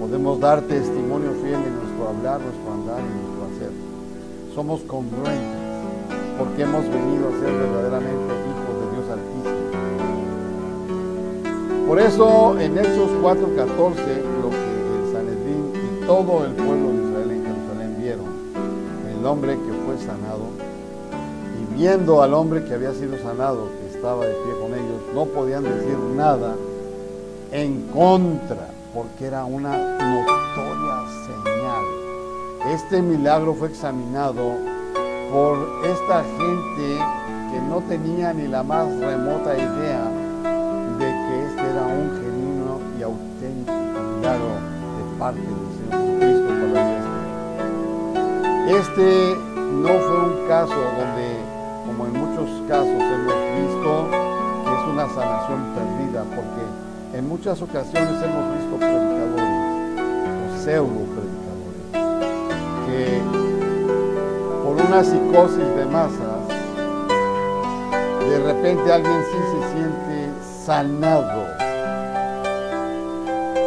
podemos 0.00 0.40
dar 0.40 0.60
testimonio 0.62 1.30
fiel 1.42 1.54
en 1.54 1.74
nuestro 1.76 2.08
hablar, 2.08 2.40
nuestro 2.40 2.72
andar 2.72 3.00
y 3.00 3.10
nuestro 3.18 3.44
hacer. 3.50 3.72
Somos 4.54 4.80
congruentes 4.82 5.64
porque 6.38 6.62
hemos 6.62 6.84
venido 6.84 7.28
a 7.28 7.32
ser 7.40 7.52
verdaderamente 7.52 8.34
hijos 8.50 8.74
de 8.80 8.86
Dios 8.94 9.06
Altísimo. 9.10 9.54
Por 11.86 11.98
eso 12.00 12.58
en 12.58 12.78
Hechos 12.78 13.10
4:14 13.22 14.33
todo 16.06 16.44
el 16.44 16.52
pueblo 16.52 16.88
de 16.88 17.08
Israel 17.08 17.30
en 17.30 17.44
Jerusalén 17.44 17.96
vieron, 17.98 18.26
el 19.18 19.26
hombre 19.26 19.54
que 19.54 19.72
fue 19.86 19.96
sanado, 19.98 20.48
y 21.58 21.74
viendo 21.78 22.20
al 22.20 22.34
hombre 22.34 22.64
que 22.64 22.74
había 22.74 22.92
sido 22.92 23.16
sanado, 23.18 23.68
que 23.80 23.96
estaba 23.96 24.26
de 24.26 24.34
pie 24.34 24.52
con 24.60 24.74
ellos, 24.74 25.00
no 25.14 25.24
podían 25.26 25.64
decir 25.64 25.96
nada 26.14 26.56
en 27.52 27.88
contra, 27.88 28.68
porque 28.92 29.26
era 29.26 29.44
una 29.44 29.70
notoria 29.70 31.10
señal. 31.26 31.84
Este 32.74 33.00
milagro 33.00 33.54
fue 33.54 33.68
examinado 33.68 34.52
por 35.32 35.56
esta 35.84 36.22
gente 36.22 36.98
que 37.50 37.60
no 37.68 37.82
tenía 37.88 38.34
ni 38.34 38.46
la 38.46 38.62
más 38.62 38.88
remota 39.00 39.56
idea 39.56 40.04
de 40.98 41.04
que 41.06 41.46
este 41.46 41.60
era 41.62 41.86
un 41.86 42.10
genuino 42.20 42.80
y 42.98 43.02
auténtico 43.02 43.72
milagro 44.18 44.54
de 44.96 45.18
parte 45.18 45.40
del 45.40 45.73
La 46.72 46.82
Este 48.70 49.36
no 49.82 49.88
fue 49.88 50.18
un 50.18 50.48
caso 50.48 50.74
donde, 50.74 51.26
como 51.86 52.06
en 52.06 52.12
muchos 52.12 52.48
casos 52.68 52.88
hemos 52.88 53.38
visto, 53.58 53.90
es 54.64 54.82
una 54.92 55.06
sanación 55.08 55.60
perdida, 55.74 56.24
porque 56.34 56.62
en 57.18 57.28
muchas 57.28 57.60
ocasiones 57.62 58.22
hemos 58.22 58.44
visto 58.56 58.76
predicadores 58.76 59.54
o 60.40 60.56
pseudo 60.62 61.02
predicadores 61.14 61.82
que 62.86 63.22
por 64.64 64.74
una 64.86 65.04
psicosis 65.04 65.68
de 65.76 65.84
masas, 65.86 66.42
de 68.28 68.38
repente 68.38 68.92
alguien 68.92 69.20
sí 69.30 69.38
se 69.52 69.60
siente 69.72 70.16
sanado, 70.64 71.63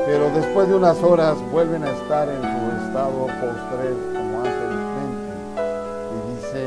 pero 0.08 0.30
después 0.30 0.70
de 0.70 0.76
unas 0.76 1.04
horas 1.04 1.36
vuelven 1.52 1.84
a 1.84 1.92
estar 1.92 2.30
en 2.30 2.42
su 2.42 2.86
estado 2.86 3.28
postrero 3.28 3.98
como 4.14 4.38
anteriormente 4.40 5.34
y 6.16 6.18
dice 6.32 6.62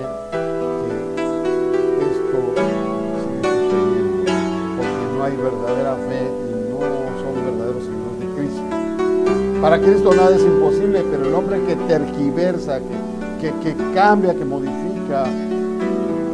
que 0.85 2.05
esto 2.05 2.39
sigue 3.25 3.53
sucediendo 3.65 4.33
porque 4.77 5.05
no 5.17 5.25
hay 5.25 5.37
verdadera 5.37 5.97
fe 6.07 6.21
y 6.29 6.71
no 6.71 6.81
son 7.17 7.33
verdaderos 7.47 7.83
seguidores 7.83 8.21
de 8.21 8.27
Cristo. 8.37 9.63
Para 9.63 9.79
Cristo 9.79 10.13
nada 10.15 10.37
es 10.37 10.43
imposible, 10.43 11.03
pero 11.11 11.25
el 11.25 11.35
hombre 11.35 11.65
que 11.65 11.77
terquiversa, 11.77 12.79
que, 13.41 13.53
que, 13.53 13.75
que 13.75 13.95
cambia, 13.95 14.35
que 14.35 14.45
modifica 14.45 15.25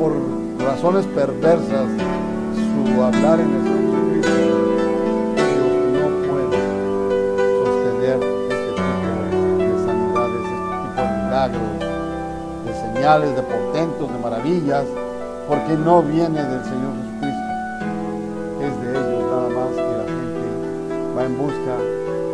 por 0.01 0.13
razones 0.59 1.07
perversas 1.07 1.87
su 2.57 3.01
hablar 3.01 3.39
en 3.39 3.55
el 3.55 3.63
Señor 3.63 3.96
de 11.53 12.75
señales, 12.75 13.37
de 13.37 13.43
portentos, 13.43 14.13
de 14.13 14.19
maravillas, 14.19 14.85
porque 15.49 15.75
no 15.75 16.03
viene 16.03 16.43
del 16.43 16.65
Señor 16.65 16.93
Jesucristo, 16.97 17.51
es 18.61 18.81
de 18.83 18.91
ellos 18.91 19.23
nada 19.31 19.49
más 19.51 19.71
y 19.75 19.77
la 19.77 20.05
gente 20.05 20.43
va 21.17 21.23
en 21.25 21.39
busca 21.39 21.75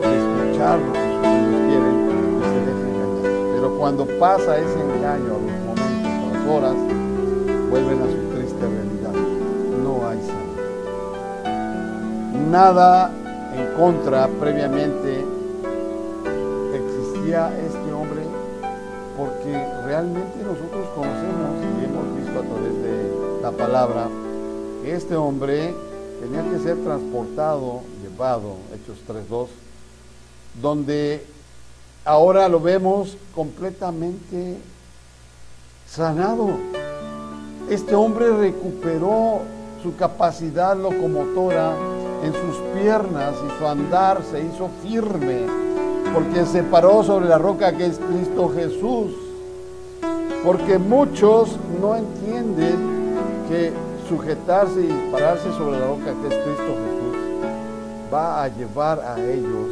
de 0.01 0.17
escuchar 0.17 0.79
lo 0.79 0.93
que 0.93 0.99
hijos 0.99 1.61
quieren 1.69 1.97
y 2.39 2.43
se 2.43 2.59
deja 2.67 2.85
engañar. 2.89 3.55
Pero 3.55 3.67
cuando 3.79 4.03
pasa 4.19 4.57
ese 4.57 4.81
engaño 4.81 5.27
a 5.27 5.39
los 5.39 5.53
momentos, 5.67 6.13
a 6.13 6.27
las 6.33 6.43
horas, 6.49 6.77
vuelven 7.71 7.99
a 8.01 8.07
su 8.07 8.21
triste 8.35 8.63
realidad. 8.63 9.15
No 9.85 9.93
hay 10.09 10.21
sanidad. 10.21 10.63
Nada 12.51 13.11
en 13.55 13.67
contra 13.79 14.29
previamente 14.41 15.25
existía 16.75 17.51
este 17.59 17.82
realmente 20.03 20.39
nosotros 20.43 20.89
conocemos 20.97 21.63
y 21.63 21.85
hemos 21.85 22.17
visto 22.17 22.41
a 22.41 22.43
través 22.43 22.83
de 22.83 23.41
la 23.41 23.51
palabra 23.53 24.09
que 24.83 24.95
este 24.95 25.15
hombre 25.15 25.73
tenía 26.21 26.43
que 26.51 26.59
ser 26.59 26.77
transportado, 26.83 27.83
llevado, 28.03 28.57
Hechos 28.75 28.99
3.2, 29.09 29.47
donde 30.61 31.25
ahora 32.05 32.49
lo 32.49 32.59
vemos 32.59 33.17
completamente 33.33 34.59
sanado. 35.89 36.51
Este 37.71 37.95
hombre 37.95 38.37
recuperó 38.37 39.41
su 39.85 39.95
capacidad 39.95 40.77
locomotora 40.77 41.77
en 42.25 42.33
sus 42.33 42.57
piernas 42.75 43.35
y 43.47 43.59
su 43.59 43.67
andar 43.69 44.23
se 44.29 44.41
hizo 44.41 44.69
firme 44.83 45.47
porque 46.13 46.45
se 46.45 46.65
paró 46.65 47.05
sobre 47.05 47.29
la 47.29 47.39
roca 47.39 47.77
que 47.77 47.87
es 47.87 47.99
Cristo 47.99 48.49
Jesús. 48.49 49.13
Porque 50.45 50.79
muchos 50.79 51.57
no 51.81 51.97
entienden 51.97 52.77
que 53.49 53.73
sujetarse 54.09 54.81
y 54.81 55.11
pararse 55.13 55.51
sobre 55.53 55.79
la 55.79 55.87
roca 55.87 56.05
que 56.05 56.29
es 56.29 56.43
Cristo 56.43 56.77
Jesús 56.85 57.03
va 58.13 58.43
a 58.43 58.49
llevar 58.49 59.01
a 59.01 59.19
ellos 59.21 59.69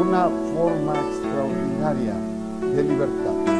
una 0.00 0.28
forma 0.54 0.94
extraordinaria 0.94 2.14
de 2.74 2.82
libertad. 2.82 3.56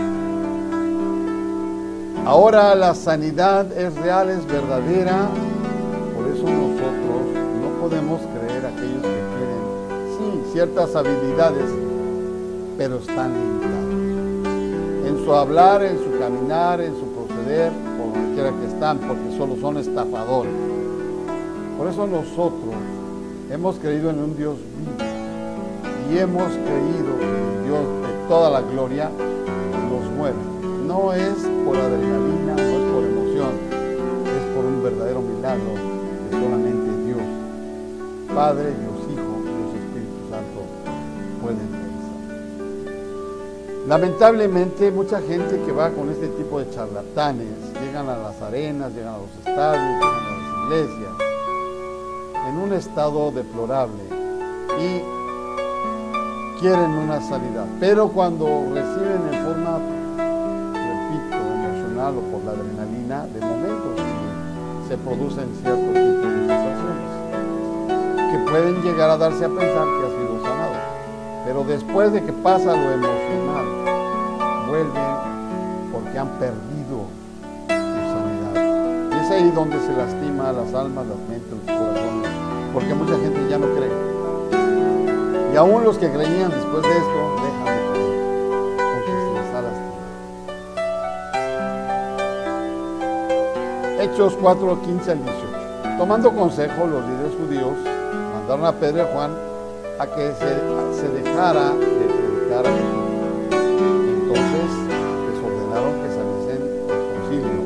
Ahora 2.25 2.75
la 2.75 2.95
sanidad 2.95 3.71
es 3.73 3.95
real, 3.97 4.31
es 4.31 4.47
verdadera, 4.47 5.29
por 6.17 6.27
eso 6.27 6.45
nosotros 6.45 7.23
no 7.63 7.81
podemos 7.81 8.21
creer 8.21 8.65
a 8.65 8.69
aquellos 8.69 9.03
que 9.03 9.23
tienen, 9.37 10.43
sí, 10.43 10.53
ciertas 10.53 10.97
habilidades, 10.97 11.71
pero 12.79 12.97
están 12.97 13.33
limitados. 13.33 13.76
En 15.07 15.25
su 15.25 15.33
hablar, 15.33 15.85
en 15.85 15.99
su 15.99 16.19
caminar, 16.19 16.81
en 16.81 16.93
su 16.95 17.07
proceder, 17.13 17.71
por 17.97 18.13
donde 18.13 18.35
quiera 18.35 18.51
que 18.51 18.67
están, 18.67 18.99
porque 18.99 19.37
solo 19.39 19.57
son 19.61 19.77
estafadores. 19.79 20.53
Por 21.79 21.87
eso 21.87 22.07
nosotros 22.07 22.75
hemos 23.51 23.77
creído 23.77 24.11
en 24.11 24.19
un 24.19 24.37
Dios 24.37 24.57
vivo 24.57 25.07
y 26.11 26.19
hemos 26.19 26.49
creído 26.49 27.19
que 27.19 27.25
el 27.25 27.65
Dios 27.67 27.81
de 28.03 28.29
toda 28.29 28.51
la 28.51 28.63
gloria 28.63 29.11
nos 29.91 30.11
mueve. 30.17 30.39
No 30.87 31.13
es 31.13 31.35
por 31.65 31.77
adrenalina, 31.77 32.55
no 32.55 32.63
es 32.63 32.93
por 32.93 33.05
emoción, 33.05 33.53
es 33.71 34.57
por 34.57 34.65
un 34.65 34.83
verdadero 34.83 35.21
milagro 35.21 35.75
que 36.31 36.37
solamente 36.37 37.05
Dios, 37.07 38.35
Padre, 38.35 38.65
Dios 38.65 38.96
Lamentablemente 43.87 44.91
mucha 44.91 45.21
gente 45.21 45.63
que 45.65 45.71
va 45.71 45.91
con 45.91 46.11
este 46.11 46.27
tipo 46.31 46.59
de 46.59 46.69
charlatanes 46.71 47.47
llegan 47.81 48.09
a 48.09 48.17
las 48.19 48.43
arenas, 48.43 48.93
llegan 48.93 49.15
a 49.15 49.19
los 49.19 49.31
estadios, 49.39 49.95
llegan 49.95 50.03
a 50.03 50.31
las 50.33 50.41
iglesias 50.65 51.13
en 52.49 52.57
un 52.57 52.73
estado 52.73 53.31
deplorable 53.31 54.03
y 54.81 55.03
quieren 56.59 56.91
una 56.91 57.21
sanidad. 57.21 57.67
Pero 57.79 58.09
cuando 58.09 58.47
reciben 58.75 59.23
en 59.33 59.45
forma, 59.45 59.79
repito, 60.75 61.37
emocional 61.55 62.15
o 62.19 62.23
por 62.33 62.43
la 62.45 62.51
adrenalina, 62.59 63.27
de 63.27 63.41
momento 63.41 63.95
se 64.89 64.97
producen 64.97 65.49
ciertos 65.63 65.95
tipos 65.95 66.25
de 66.25 66.41
situaciones 66.41 67.11
que 68.33 68.51
pueden 68.51 68.83
llegar 68.83 69.11
a 69.11 69.17
darse 69.17 69.45
a 69.45 69.49
pensar 69.49 69.87
que. 69.87 70.16
Pero 71.47 71.63
después 71.63 72.13
de 72.13 72.23
que 72.25 72.33
pasa 72.33 72.75
lo 72.75 72.91
emocional, 72.93 73.65
vuelven 74.69 75.17
porque 75.93 76.19
han 76.19 76.29
perdido 76.41 77.07
su 77.69 78.01
sanidad. 78.11 79.13
Y 79.13 79.15
es 79.25 79.31
ahí 79.31 79.53
donde 79.53 79.79
se 79.79 79.93
lastima 79.93 80.51
las 80.51 80.75
almas, 80.75 81.07
las 81.07 81.19
mentes, 81.29 81.53
los 81.53 81.61
corazones, 81.79 82.31
porque 82.75 82.93
mucha 82.95 83.17
gente 83.19 83.49
ya 83.49 83.59
no 83.59 83.67
cree. 83.77 83.93
Y 85.53 85.57
aún 85.57 85.85
los 85.85 85.99
que 85.99 86.11
creían 86.11 86.51
después 86.51 86.83
de 86.83 86.91
esto 86.91 87.37
dejan 87.37 87.65
de 87.65 87.83
creer, 87.93 88.17
porque 88.93 89.13
se 89.23 89.31
les 89.33 89.55
ha 89.55 89.63
lastimado. 89.63 90.11
Hechos 94.03 94.37
4, 94.43 94.83
15 94.83 95.11
al 95.13 95.23
18. 95.23 95.47
Tomando 95.97 96.33
consejo, 96.33 96.87
los 96.87 97.05
líderes 97.09 97.37
judíos 97.41 97.77
mandaron 98.35 98.67
a 98.67 98.73
Pedro 98.73 98.99
y 98.99 99.01
a 99.03 99.07
Juan 99.15 99.46
a 99.99 100.07
que 100.07 100.33
se, 100.35 101.01
se 101.01 101.09
dejara 101.09 101.71
de 101.71 102.05
predicar 102.07 102.67
a 102.67 102.71
Jesús. 102.71 103.07
Entonces 103.51 104.69
les 105.25 105.39
ordenaron 105.43 105.95
que 106.03 106.09
saliesen 106.13 106.61
del 106.87 107.03
concilio 107.15 107.61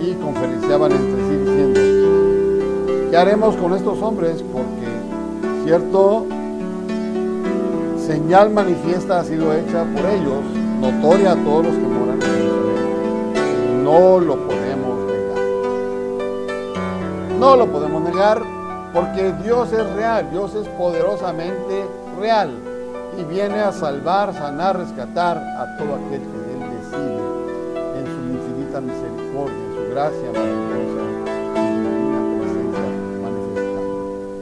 y 0.00 0.14
conferenciaban 0.14 0.92
entre 0.92 1.20
sí 1.28 1.36
diciendo, 1.44 1.80
¿qué 3.10 3.16
haremos 3.16 3.56
con 3.56 3.74
estos 3.74 4.00
hombres? 4.00 4.42
Porque 4.50 4.88
cierto 5.64 6.26
señal 8.06 8.50
manifiesta 8.50 9.20
ha 9.20 9.24
sido 9.24 9.52
hecha 9.52 9.84
por 9.94 10.06
ellos, 10.06 10.42
notoria 10.80 11.32
a 11.32 11.36
todos 11.36 11.66
los 11.66 11.74
que 11.74 11.86
moran 11.86 12.14
en 12.14 12.22
Jerusalén, 12.22 13.80
y 13.80 13.84
no 13.84 14.20
lo 14.20 14.36
podemos 14.48 15.06
negar. 15.06 15.38
No 17.38 17.56
lo 17.56 17.66
podemos 17.66 18.02
negar 18.02 18.51
porque 18.92 19.32
Dios 19.42 19.72
es 19.72 19.90
real, 19.94 20.30
Dios 20.30 20.54
es 20.54 20.68
poderosamente 20.68 21.86
real 22.18 22.50
y 23.18 23.24
viene 23.24 23.60
a 23.60 23.72
salvar, 23.72 24.34
sanar, 24.34 24.76
rescatar 24.78 25.38
a 25.38 25.76
todo 25.76 25.94
aquel 25.94 26.20
que 26.20 26.52
Él 26.52 26.60
decide 26.78 27.16
en 27.98 28.06
su 28.06 28.20
infinita 28.32 28.80
misericordia, 28.80 29.54
en 29.54 29.74
su 29.74 29.82
gracia 29.90 30.32
maravillosa, 30.32 31.02
su 31.54 31.62
divina 31.62 32.20
presencia 32.38 32.86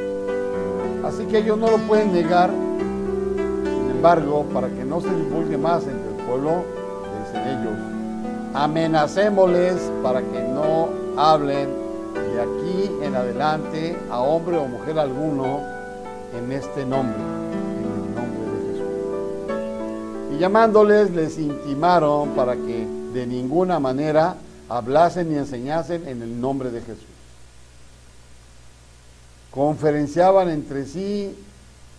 manifestada. 0.00 1.08
Así 1.08 1.22
que 1.26 1.38
ellos 1.38 1.58
no 1.58 1.70
lo 1.70 1.78
pueden 1.78 2.12
negar, 2.12 2.50
sin 2.50 3.90
embargo, 3.90 4.44
para 4.52 4.68
que 4.68 4.84
no 4.84 5.00
se 5.00 5.12
divulgue 5.14 5.56
más 5.58 5.84
entre 5.84 6.10
el 6.10 6.16
pueblo, 6.26 6.64
dicen 7.24 7.48
ellos, 7.48 7.78
amenacémosles 8.54 9.90
para 10.02 10.22
que 10.22 10.42
no 10.42 10.88
hablen 11.16 11.79
aquí 12.40 12.90
en 13.02 13.14
adelante 13.14 13.96
a 14.10 14.20
hombre 14.20 14.56
o 14.56 14.66
mujer 14.66 14.98
alguno 14.98 15.60
en 16.36 16.52
este 16.52 16.84
nombre, 16.84 17.16
en 17.16 17.92
el 17.92 18.14
nombre 18.14 18.44
de 18.56 18.72
Jesús. 18.72 20.34
Y 20.34 20.38
llamándoles 20.38 21.10
les 21.10 21.38
intimaron 21.38 22.30
para 22.30 22.54
que 22.54 22.86
de 23.12 23.26
ninguna 23.26 23.78
manera 23.80 24.36
hablasen 24.68 25.30
ni 25.30 25.36
enseñasen 25.36 26.06
en 26.06 26.22
el 26.22 26.40
nombre 26.40 26.70
de 26.70 26.80
Jesús. 26.80 27.04
Conferenciaban 29.50 30.48
entre 30.48 30.86
sí 30.86 31.36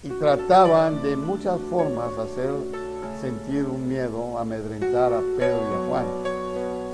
y 0.04 0.10
trataban 0.10 1.04
de 1.04 1.18
muchas 1.18 1.60
formas 1.70 2.12
hacer 2.18 2.52
sentir 3.22 3.66
un 3.66 3.88
miedo, 3.88 4.38
amedrentar 4.40 5.14
a 5.14 5.20
Pedro 5.38 5.62
y 5.62 5.74
a 5.74 5.90
Juan. 5.90 6.06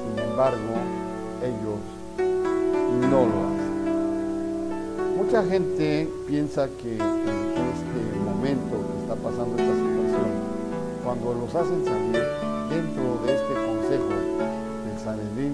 Sin 0.03 0.23
embargo, 0.23 0.73
ellos 1.43 1.96
no 3.01 3.25
lo 3.25 3.37
hacen. 3.47 3.67
Mucha 5.17 5.43
gente 5.43 6.09
piensa 6.27 6.67
que 6.81 6.97
en 6.97 7.01
este 7.01 8.19
momento 8.23 8.75
que 8.87 9.01
está 9.01 9.15
pasando 9.15 9.57
esta 9.57 9.73
situación, 9.73 10.29
cuando 11.03 11.33
los 11.33 11.55
hacen 11.55 11.83
salir 11.85 12.23
dentro 12.69 13.19
de 13.25 13.35
este 13.35 13.53
consejo 13.53 14.09
del 14.85 14.97
Sanedrín, 15.03 15.53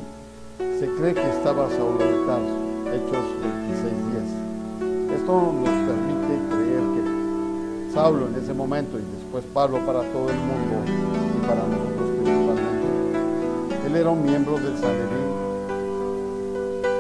se 0.80 0.88
cree 0.98 1.14
que 1.14 1.30
estaba 1.30 1.70
Saulo 1.70 2.00
de 2.00 2.26
Tarso, 2.26 2.58
Hechos 2.94 3.26
26.10. 4.80 5.16
Esto 5.16 5.34
nos 5.54 5.76
permite 5.88 6.34
creer 6.50 6.84
que 6.94 7.94
Saulo 7.94 8.28
en 8.28 8.36
ese 8.36 8.54
momento 8.54 8.98
y 9.00 9.04
después 9.18 9.44
Pablo 9.54 9.80
para 9.86 10.02
todo 10.12 10.30
el 10.30 10.38
mundo 10.38 10.84
y 10.86 11.48
para 11.48 11.64
nosotros 11.68 12.10
principalmente, 12.22 13.88
él 13.88 13.96
era 13.96 14.10
un 14.10 14.24
miembro 14.24 14.58
del 14.58 14.78
Sanedrín 14.78 15.33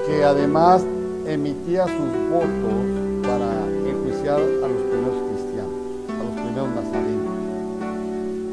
que 0.05 0.23
además 0.23 0.83
emitía 1.25 1.85
sus 1.85 2.11
votos 2.29 2.73
para 3.23 3.65
enjuiciar 3.89 4.35
a 4.35 4.67
los 4.67 4.81
primeros 4.81 5.23
cristianos, 5.29 5.73
a 6.09 6.23
los 6.23 6.33
primeros 6.41 6.69
nazarenos. 6.75 7.33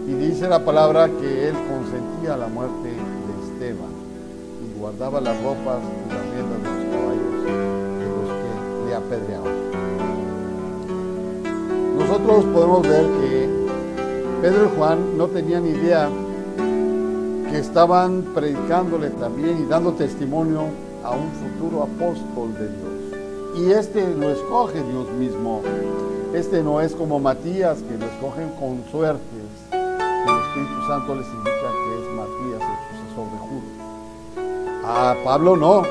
Y 0.06 0.12
dice 0.14 0.48
la 0.48 0.64
palabra 0.64 1.08
que 1.08 1.48
él 1.48 1.54
consentía 1.68 2.36
la 2.36 2.46
muerte 2.46 2.88
de 2.88 3.52
Esteban 3.52 3.90
y 4.64 4.78
guardaba 4.78 5.20
las 5.20 5.36
ropas 5.42 5.78
y 6.06 6.12
las 6.12 6.22
riendas 6.30 6.62
de 6.62 6.68
los 6.68 6.84
caballos 6.94 7.32
de 7.98 8.06
los 8.16 8.28
que 8.38 8.50
le 8.86 8.94
apedreaban. 8.94 9.60
Nosotros 11.98 12.44
podemos 12.52 12.82
ver 12.82 13.04
que 13.20 13.48
Pedro 14.42 14.64
y 14.66 14.76
Juan 14.76 15.18
no 15.18 15.26
tenían 15.26 15.66
idea 15.66 16.08
que 17.50 17.58
estaban 17.58 18.22
predicándole 18.34 19.10
también 19.10 19.62
y 19.62 19.64
dando 19.66 19.92
testimonio 19.92 20.89
a 21.04 21.10
un 21.10 21.30
futuro 21.32 21.82
apóstol 21.82 22.54
de 22.54 22.68
Dios. 22.68 23.10
Y 23.56 23.72
este 23.72 24.14
lo 24.14 24.30
escoge 24.30 24.82
Dios 24.82 25.10
mismo. 25.18 25.62
Este 26.34 26.62
no 26.62 26.80
es 26.80 26.94
como 26.94 27.18
Matías, 27.18 27.78
que 27.78 27.98
lo 27.98 28.06
escogen 28.06 28.50
con 28.60 28.84
suertes. 28.90 29.22
El 29.72 30.36
Espíritu 30.46 30.86
Santo 30.88 31.14
les 31.16 31.26
indica 31.26 31.50
que 31.50 31.98
es 31.98 32.08
Matías 32.14 32.62
el 32.70 32.98
sucesor 32.98 33.26
de 33.32 33.38
Judas. 33.38 33.80
A 34.84 35.16
Pablo 35.24 35.56
no. 35.56 35.82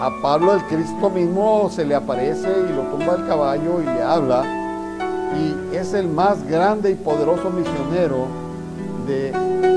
A 0.00 0.10
Pablo 0.20 0.54
el 0.54 0.62
Cristo 0.64 1.10
mismo 1.10 1.70
se 1.70 1.84
le 1.84 1.94
aparece 1.94 2.48
y 2.48 2.74
lo 2.74 2.82
tumba 2.82 3.14
el 3.14 3.26
caballo 3.26 3.80
y 3.80 3.84
le 3.84 4.02
habla. 4.02 4.42
Y 5.36 5.76
es 5.76 5.94
el 5.94 6.08
más 6.08 6.46
grande 6.46 6.90
y 6.90 6.94
poderoso 6.94 7.50
misionero 7.50 8.26
de 9.06 9.32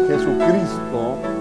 Jesucristo 0.07 1.34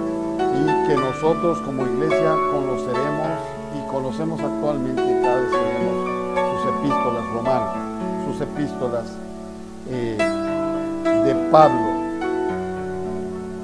que 0.86 0.96
nosotros 0.96 1.58
como 1.60 1.86
iglesia 1.86 2.34
conoceremos 2.52 3.28
y 3.74 3.90
conocemos 3.90 4.38
actualmente 4.38 5.02
cada 5.22 5.40
vez 5.40 5.50
que 5.50 5.56
vemos 5.56 6.60
sus 6.60 6.72
epístolas 6.74 7.24
romanas, 7.32 7.76
sus 8.26 8.40
epístolas 8.42 9.04
eh, 9.88 10.18
de 11.24 11.34
Pablo. 11.50 12.04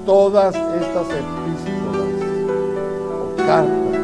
Todas 0.06 0.54
estas 0.54 1.06
epístolas 1.10 2.10
o 3.12 3.36
cartas 3.36 4.00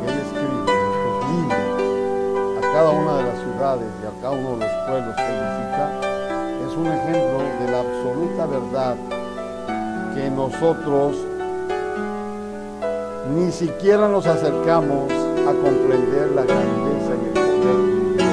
que 0.00 0.10
él 0.10 0.18
escribe, 0.18 0.58
estos 0.66 1.16
libros, 1.30 2.58
a 2.58 2.72
cada 2.72 2.90
una 2.90 3.16
de 3.18 3.22
las 3.22 3.38
ciudades 3.38 3.88
y 4.02 4.06
a 4.06 4.20
cada 4.20 4.34
uno 4.34 4.56
de 4.56 4.66
los 4.66 4.88
pueblos 4.88 5.14
que 5.14 5.22
visita, 5.22 6.00
es 6.66 6.76
un 6.76 6.86
ejemplo 6.88 7.38
de 7.60 7.70
la 7.70 7.78
absoluta 7.78 8.46
verdad 8.46 8.96
que 10.16 10.30
nosotros 10.30 11.27
ni 13.34 13.52
siquiera 13.52 14.08
nos 14.08 14.26
acercamos 14.26 15.10
a 15.12 15.52
comprender 15.62 16.30
la 16.34 16.42
grandeza 16.42 17.12
y 17.14 17.26
el 17.26 17.32
poder 17.32 17.76
de 17.76 18.24
Dios 18.24 18.32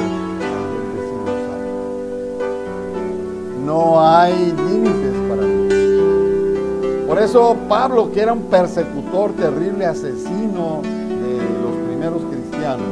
No 3.66 4.08
hay 4.08 4.54
límites 4.54 5.14
para 5.30 5.43
Dios. 5.43 7.08
Por 7.08 7.20
eso 7.20 7.56
Pablo, 7.68 8.12
que 8.12 8.22
era 8.22 8.34
un 8.34 8.43
persecutor 8.43 9.32
terrible, 9.34 9.86
asesino 9.86 10.82
de 10.84 11.38
los 11.62 11.76
primeros 11.88 12.22
cristianos, 12.32 12.88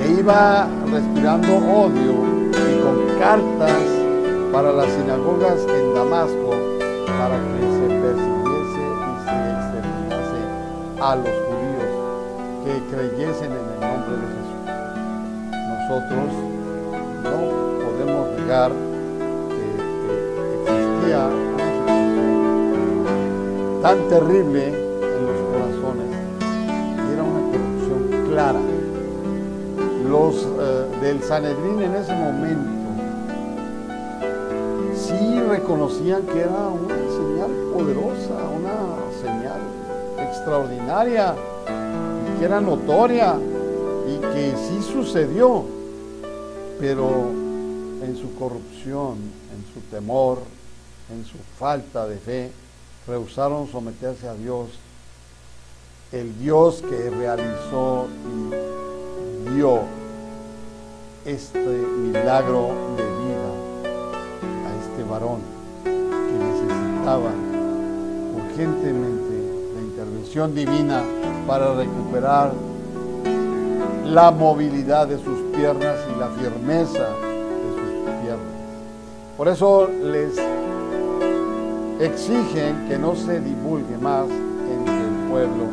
e 0.00 0.12
iba 0.18 0.68
respirando 0.90 1.56
odio 1.56 2.14
y 2.50 2.82
con 2.82 3.18
cartas 3.18 3.82
para 4.52 4.72
las 4.72 4.86
sinagogas 4.92 5.58
en 5.68 5.94
Damasco 5.94 6.50
para 7.18 7.36
que 7.36 7.71
a 11.02 11.16
los 11.16 11.24
judíos 11.26 11.90
que 12.64 12.72
creyesen 12.94 13.50
en 13.50 13.58
el 13.58 13.80
nombre 13.80 14.14
de 14.22 14.26
Jesús. 14.34 14.60
Nosotros 15.50 16.28
no 17.24 17.38
podemos 17.82 18.24
negar 18.38 18.70
que, 19.50 19.66
existía 20.62 21.22
una 21.26 21.66
situación 21.74 22.30
tan 23.82 23.98
terrible 24.08 24.62
en 24.68 25.20
los 25.26 25.38
corazones. 25.50 26.06
Y 26.38 27.12
era 27.12 27.22
una 27.24 27.42
corrupción 27.50 28.00
clara. 28.28 28.62
Los 30.08 30.34
eh, 30.46 30.86
del 31.00 31.18
Sanedrín 31.24 31.80
en 31.80 31.94
ese 31.96 32.14
momento 32.14 32.70
sí 34.94 35.40
reconocían 35.48 36.22
que 36.22 36.42
era 36.42 36.68
una 36.68 36.94
señal 36.94 37.50
poderosa, 37.74 38.34
una 38.56 38.91
extraordinaria, 40.42 41.36
que 42.38 42.44
era 42.44 42.60
notoria 42.60 43.36
y 44.08 44.18
que 44.18 44.54
sí 44.56 44.82
sucedió, 44.92 45.64
pero 46.80 47.08
en 48.02 48.16
su 48.20 48.34
corrupción, 48.34 49.18
en 49.54 49.72
su 49.72 49.80
temor, 49.88 50.38
en 51.12 51.24
su 51.24 51.38
falta 51.58 52.08
de 52.08 52.16
fe, 52.16 52.50
rehusaron 53.06 53.68
someterse 53.70 54.28
a 54.28 54.34
Dios, 54.34 54.70
el 56.10 56.36
Dios 56.40 56.82
que 56.82 57.08
realizó 57.10 58.08
y 58.26 59.54
dio 59.54 59.82
este 61.24 61.58
milagro 61.60 62.70
de 62.96 63.04
vida 63.04 63.52
a 64.66 64.70
este 64.82 65.08
varón 65.08 65.40
que 65.84 65.90
necesitaba 65.92 67.30
urgentemente 68.34 69.31
divina 70.32 71.02
para 71.46 71.74
recuperar 71.74 72.52
la 74.06 74.30
movilidad 74.30 75.06
de 75.06 75.18
sus 75.18 75.38
piernas 75.54 75.98
y 76.10 76.18
la 76.18 76.28
firmeza 76.28 77.10
de 77.10 77.68
sus 77.74 77.90
piernas. 78.22 78.54
Por 79.36 79.48
eso 79.48 79.90
les 80.02 80.32
exigen 82.00 82.88
que 82.88 82.96
no 82.96 83.14
se 83.14 83.40
divulgue 83.40 83.98
más 83.98 84.24
entre 84.24 84.94
el 84.94 85.28
pueblo. 85.30 85.64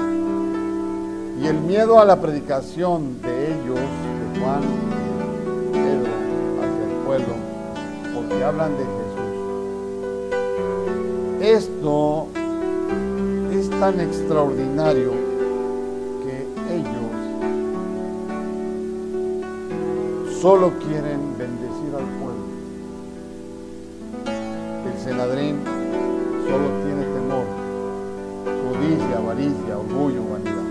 Y 1.41 1.47
el 1.47 1.62
miedo 1.62 1.97
a 2.01 2.05
la 2.05 2.20
predicación 2.20 3.22
de 3.22 3.53
ellos, 3.53 3.80
de 3.80 4.39
Juan 4.41 4.62
y 4.62 5.72
Pedro, 5.72 6.12
hacia 6.60 6.84
el 6.84 6.95
pueblo, 7.05 7.34
porque 8.14 8.43
hablan 8.43 8.72
de 8.72 8.84
Jesús. 8.84 8.99
Esto 11.41 12.28
es 12.34 12.38
tan 13.80 13.99
extraordinario 14.01 15.11
que 16.21 16.45
ellos 16.75 17.11
solo 20.41 20.73
quieren 20.80 21.38
bendecir 21.38 21.95
al 21.95 22.03
pueblo. 22.19 22.43
El 24.86 24.99
Senadrín 25.01 25.61
solo 26.43 26.67
tiene 26.84 27.03
temor, 27.05 27.45
codicia, 28.65 29.17
avaricia, 29.17 29.77
orgullo, 29.77 30.23
vanidad. 30.30 30.67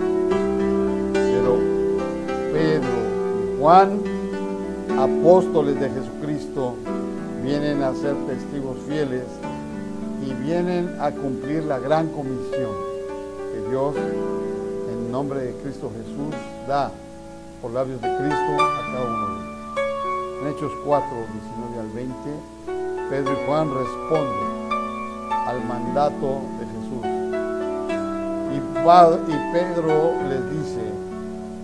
Pero 1.13 1.57
Pedro 2.53 2.97
y 3.43 3.59
Juan, 3.59 3.89
apóstoles 4.99 5.79
de 5.79 5.89
Jesucristo, 5.89 6.75
vienen 7.43 7.81
a 7.81 7.95
ser 7.95 8.15
testigos 8.27 8.77
fieles 8.87 9.25
y 10.23 10.31
vienen 10.43 10.95
a 10.99 11.09
cumplir 11.09 11.63
la 11.63 11.79
gran 11.79 12.09
comisión 12.09 12.88
Dios, 13.69 13.95
en 13.95 15.11
nombre 15.11 15.41
de 15.41 15.53
Cristo 15.61 15.91
Jesús, 15.95 16.35
da 16.67 16.91
por 17.61 17.71
labios 17.71 18.01
de 18.01 18.07
Cristo 18.17 18.63
a 18.63 18.81
cada 18.91 19.05
uno 19.05 19.27
de 19.27 19.35
ellos. 19.35 19.49
En 20.41 20.47
Hechos 20.47 20.71
4, 20.85 21.07
19 21.67 21.79
al 21.79 21.89
20, 21.89 22.13
Pedro 23.09 23.33
y 23.33 23.45
Juan 23.45 23.69
responden 23.73 24.59
al 25.47 25.65
mandato 25.65 26.41
de 26.59 26.65
Jesús. 26.65 26.79
Y, 28.55 28.59
Pedro 29.53 30.13
les 30.29 30.51
dice, 30.51 30.81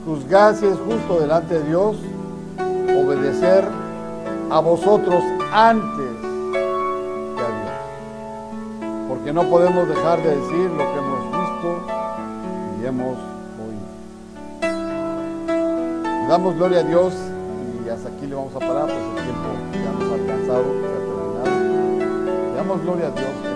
juzgad 0.06 0.56
si 0.56 0.66
es 0.66 0.78
justo 0.78 1.20
delante 1.20 1.60
de 1.60 1.64
Dios 1.70 1.98
obedecer 2.98 3.64
a 4.52 4.60
vosotros 4.60 5.24
antes 5.52 6.12
que 6.22 7.42
a 7.42 7.52
Dios. 7.62 9.08
Porque 9.08 9.34
no 9.34 9.44
podemos 9.50 9.88
dejar 9.88 10.22
de 10.22 10.30
decir 10.30 10.70
lo 10.72 10.78
que 10.78 10.98
hemos 10.98 11.15
y 12.86 12.88
hemos 12.88 13.18
oído. 13.66 13.88
Le 14.62 16.28
damos 16.28 16.56
gloria 16.56 16.80
a 16.82 16.84
Dios 16.84 17.14
y 17.84 17.90
hasta 17.90 18.10
aquí 18.10 18.28
le 18.28 18.36
vamos 18.36 18.56
a 18.56 18.60
parar, 18.60 18.86
pues 18.86 18.96
el 18.96 19.24
tiempo 19.24 19.50
ya 19.74 19.92
nos 19.92 20.12
ha 20.12 20.14
alcanzado, 20.14 20.64
se 20.64 20.86
ha 20.86 21.02
terminado. 21.02 21.50
Le 22.52 22.56
damos 22.56 22.82
gloria 22.84 23.08
a 23.08 23.12
Dios 23.12 23.56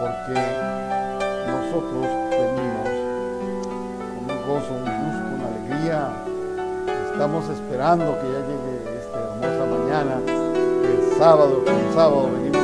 porque 0.00 0.40
nosotros 1.50 2.06
venimos 2.30 2.88
con 4.14 4.22
un 4.30 4.40
gozo, 4.46 4.72
un 4.74 4.84
gusto, 5.02 5.24
una 5.34 5.46
alegría. 5.48 5.98
Estamos 7.12 7.42
esperando 7.50 8.04
que 8.20 8.26
ya 8.32 8.40
llegue 8.46 8.72
esta 9.00 9.18
hermosa 9.18 9.64
mañana, 9.76 10.14
el 10.26 11.18
sábado, 11.18 11.62
el 11.66 11.94
sábado 11.94 12.30
venimos. 12.32 12.63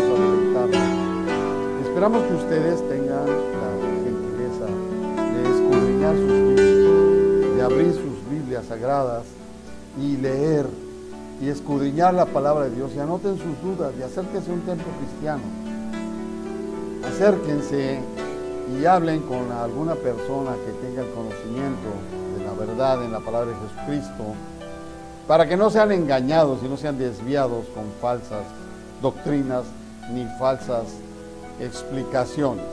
Esperamos 2.01 2.26
que 2.28 2.34
ustedes 2.34 2.88
tengan 2.88 3.26
la 3.26 3.72
gentileza 4.03 4.64
de 5.34 5.42
escudriñar 5.42 6.16
sus 6.16 6.32
Biblias, 6.48 7.57
de 7.57 7.62
abrir 7.62 7.92
sus 7.92 8.30
Biblias 8.30 8.64
sagradas 8.64 9.24
y 10.01 10.16
leer 10.16 10.66
y 11.42 11.51
escudriñar 11.51 12.14
la 12.14 12.24
palabra 12.24 12.64
de 12.64 12.76
Dios. 12.76 12.92
Y 12.96 13.01
anoten 13.01 13.36
sus 13.36 13.61
dudas 13.61 13.92
y 14.01 14.03
acérquense 14.03 14.51
a 14.51 14.55
un 14.55 14.61
templo 14.62 14.86
cristiano. 14.98 15.42
Acérquense 17.07 18.01
y 18.72 18.84
hablen 18.86 19.20
con 19.20 19.53
alguna 19.53 19.94
persona 19.94 20.53
que 20.53 20.72
tenga 20.86 21.03
el 21.03 21.11
conocimiento 21.11 21.90
de 22.38 22.44
la 22.46 22.53
verdad 22.55 23.05
en 23.05 23.12
la 23.12 23.20
palabra 23.20 23.51
de 23.51 23.57
Jesucristo, 23.57 24.24
para 25.28 25.46
que 25.46 25.59
no 25.59 25.68
sean 25.68 25.92
engañados 25.92 26.61
y 26.64 26.68
no 26.70 26.78
sean 26.78 26.96
desviados 26.96 27.66
con 27.74 27.84
falsas 28.01 28.44
doctrinas 29.03 29.64
ni 30.14 30.24
falsas 30.38 30.86
explicaciones. 31.61 32.65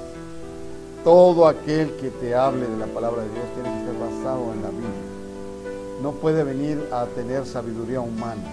Todo 1.04 1.48
aquel 1.48 1.92
que 1.98 2.10
te 2.10 2.36
hable 2.36 2.68
de 2.68 2.78
la 2.78 2.88
palabra 2.88 3.24
de 3.24 3.30
Dios 3.30 3.46
tiene 3.54 3.80
que 3.80 3.86
ser 3.86 4.00
basado 4.00 4.54
en 4.54 4.62
la 4.64 4.70
Biblia. 4.70 6.02
No 6.02 6.12
puede 6.14 6.44
venir 6.44 6.90
a 6.92 7.06
tener 7.06 7.46
sabiduría 7.46 8.02
humana, 8.02 8.44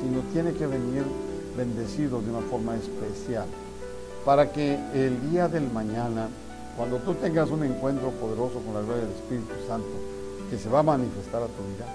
sino 0.00 0.20
tiene 0.32 0.52
que 0.52 0.66
venir 0.66 1.04
bendecido 1.56 2.20
de 2.20 2.30
una 2.30 2.40
forma 2.48 2.74
especial 2.76 3.46
para 4.24 4.52
que 4.52 4.78
el 4.94 5.30
día 5.30 5.48
del 5.48 5.70
mañana, 5.70 6.28
cuando 6.76 6.98
tú 6.98 7.14
tengas 7.14 7.50
un 7.50 7.64
encuentro 7.64 8.10
poderoso 8.10 8.60
con 8.60 8.74
la 8.74 8.82
gloria 8.82 9.04
del 9.04 9.14
Espíritu 9.14 9.54
Santo, 9.66 9.88
que 10.50 10.58
se 10.58 10.68
va 10.68 10.80
a 10.80 10.82
manifestar 10.82 11.42
a 11.42 11.46
tu 11.46 11.62
vida, 11.74 11.86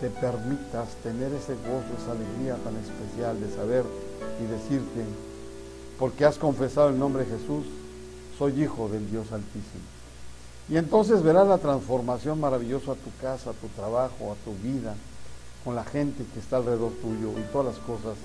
te 0.00 0.08
permitas 0.10 0.94
tener 1.02 1.32
ese 1.32 1.54
gozo, 1.54 1.90
esa 1.98 2.12
alegría 2.12 2.56
tan 2.62 2.76
especial 2.76 3.40
de 3.40 3.50
saber 3.54 3.84
y 4.40 4.46
decirte, 4.46 5.02
porque 5.98 6.24
has 6.24 6.38
confesado 6.38 6.90
el 6.90 6.98
nombre 6.98 7.24
de 7.24 7.38
Jesús, 7.38 7.66
soy 8.38 8.62
hijo 8.62 8.88
del 8.88 9.10
Dios 9.10 9.32
Altísimo. 9.32 9.84
Y 10.68 10.76
entonces 10.76 11.22
verás 11.22 11.48
la 11.48 11.58
transformación 11.58 12.40
maravillosa 12.40 12.92
a 12.92 12.94
tu 12.94 13.10
casa, 13.20 13.50
a 13.50 13.54
tu 13.54 13.68
trabajo, 13.68 14.32
a 14.32 14.44
tu 14.44 14.54
vida, 14.62 14.94
con 15.64 15.74
la 15.74 15.84
gente 15.84 16.24
que 16.32 16.40
está 16.40 16.58
alrededor 16.58 16.92
tuyo 17.02 17.32
y 17.38 17.52
todas 17.52 17.74
las 17.74 17.84
cosas 17.84 18.16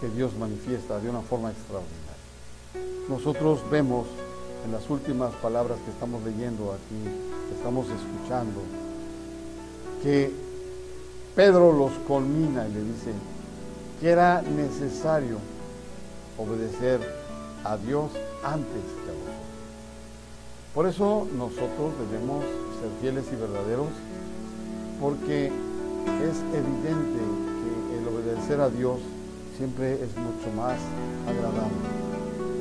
que 0.00 0.08
Dios 0.08 0.32
manifiesta 0.38 1.00
de 1.00 1.10
una 1.10 1.20
forma 1.20 1.50
extraordinaria 1.50 2.10
nosotros 3.10 3.60
vemos 3.68 4.06
en 4.64 4.70
las 4.70 4.88
últimas 4.88 5.34
palabras 5.36 5.78
que 5.84 5.90
estamos 5.90 6.22
leyendo 6.22 6.72
aquí, 6.72 7.02
que 7.48 7.56
estamos 7.56 7.86
escuchando, 7.86 8.60
que 10.00 10.32
Pedro 11.34 11.72
los 11.72 11.90
culmina 12.06 12.68
y 12.68 12.72
le 12.72 12.82
dice 12.84 13.12
que 14.00 14.10
era 14.10 14.42
necesario 14.42 15.38
obedecer 16.40 17.00
a 17.64 17.76
Dios 17.76 18.10
antes 18.42 18.82
que 19.04 19.10
a 19.10 19.14
vosotros. 19.14 19.50
Por 20.74 20.86
eso 20.86 21.26
nosotros 21.36 21.92
debemos 22.10 22.44
ser 22.80 22.90
fieles 23.00 23.24
y 23.32 23.36
verdaderos, 23.36 23.88
porque 25.00 25.46
es 25.46 26.36
evidente 26.54 27.20
que 27.60 27.98
el 27.98 28.08
obedecer 28.08 28.60
a 28.60 28.70
Dios 28.70 28.98
siempre 29.56 29.94
es 29.94 30.16
mucho 30.16 30.50
más 30.56 30.78
agradable 31.28 32.00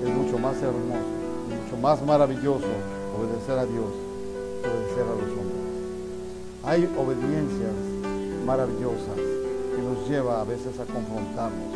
es 0.04 0.10
mucho 0.10 0.38
más 0.38 0.56
hermoso, 0.62 1.10
mucho 1.50 1.78
más 1.82 2.02
maravilloso 2.06 2.68
obedecer 3.18 3.60
a 3.60 3.66
Dios 3.66 3.92
obedecer 4.64 5.04
a 5.04 5.16
los 5.16 5.32
hombres. 5.38 5.60
Hay 6.64 6.90
obediencias 6.98 7.74
maravillosas 8.46 9.16
que 9.16 9.82
nos 9.82 10.10
lleva 10.10 10.42
a 10.42 10.44
veces 10.44 10.80
a 10.80 10.86
confrontarnos 10.86 11.72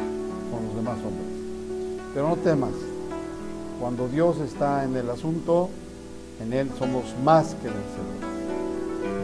con 0.52 0.66
los 0.66 0.76
demás 0.76 0.98
hombres. 1.00 1.33
Pero 2.14 2.30
no 2.30 2.36
temas, 2.36 2.74
cuando 3.80 4.08
Dios 4.08 4.38
está 4.40 4.84
en 4.84 4.96
el 4.96 5.10
asunto, 5.10 5.70
en 6.40 6.54
Él 6.54 6.70
somos 6.78 7.06
más 7.24 7.56
que 7.56 7.68
vencedores. 7.68 8.22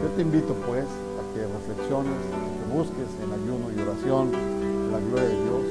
Yo 0.02 0.10
te 0.16 0.22
invito 0.24 0.56
pues 0.66 0.86
a 0.86 1.24
que 1.34 1.46
reflexiones, 1.46 2.18
a 2.34 2.40
que 2.58 2.74
busques 2.74 3.10
en 3.24 3.32
ayuno 3.32 3.70
y 3.70 3.80
oración 3.80 4.32
la 4.92 5.00
gloria 5.00 5.30
de 5.30 5.44
Dios, 5.44 5.64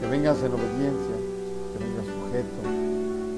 que 0.00 0.06
vengas 0.06 0.38
en 0.38 0.52
obediencia, 0.52 1.16
que 1.72 1.84
vengas 1.84 2.06
sujeto, 2.06 2.62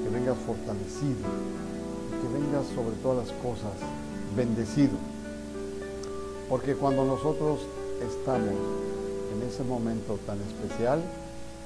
que 0.03 0.09
vengas 0.13 0.37
fortalecido 0.45 1.25
y 1.25 2.21
que 2.21 2.27
vengas 2.31 2.65
sobre 2.75 2.95
todas 3.01 3.25
las 3.25 3.35
cosas 3.41 3.73
bendecido. 4.35 4.97
Porque 6.47 6.75
cuando 6.75 7.05
nosotros 7.05 7.61
estamos 8.05 8.53
en 9.33 9.49
ese 9.49 9.63
momento 9.63 10.19
tan 10.27 10.37
especial, 10.41 11.01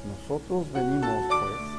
nosotros 0.08 0.72
venimos 0.72 1.26
pues 1.28 1.70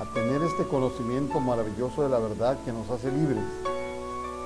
a 0.00 0.14
tener 0.14 0.42
este 0.42 0.64
conocimiento 0.64 1.40
maravilloso 1.40 2.02
de 2.02 2.08
la 2.08 2.18
verdad 2.18 2.56
que 2.64 2.72
nos 2.72 2.88
hace 2.90 3.10
libres. 3.10 3.42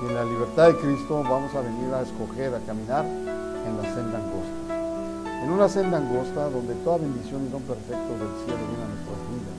Y 0.01 0.05
en 0.07 0.15
la 0.15 0.25
libertad 0.25 0.67
de 0.67 0.77
Cristo 0.77 1.21
vamos 1.21 1.53
a 1.53 1.61
venir 1.61 1.93
a 1.93 2.01
escoger, 2.01 2.55
a 2.55 2.59
caminar 2.65 3.05
en 3.05 3.77
la 3.77 3.83
senda 3.83 4.17
angosta. 4.17 5.43
En 5.43 5.51
una 5.51 5.69
senda 5.69 5.97
angosta 5.97 6.49
donde 6.49 6.73
toda 6.83 6.97
bendición 6.97 7.45
y 7.45 7.49
don 7.49 7.61
perfecto 7.63 8.09
del 8.17 8.33
cielo 8.45 8.61
viene 8.69 8.83
a 8.83 8.89
nuestras 8.89 9.21
vidas. 9.29 9.55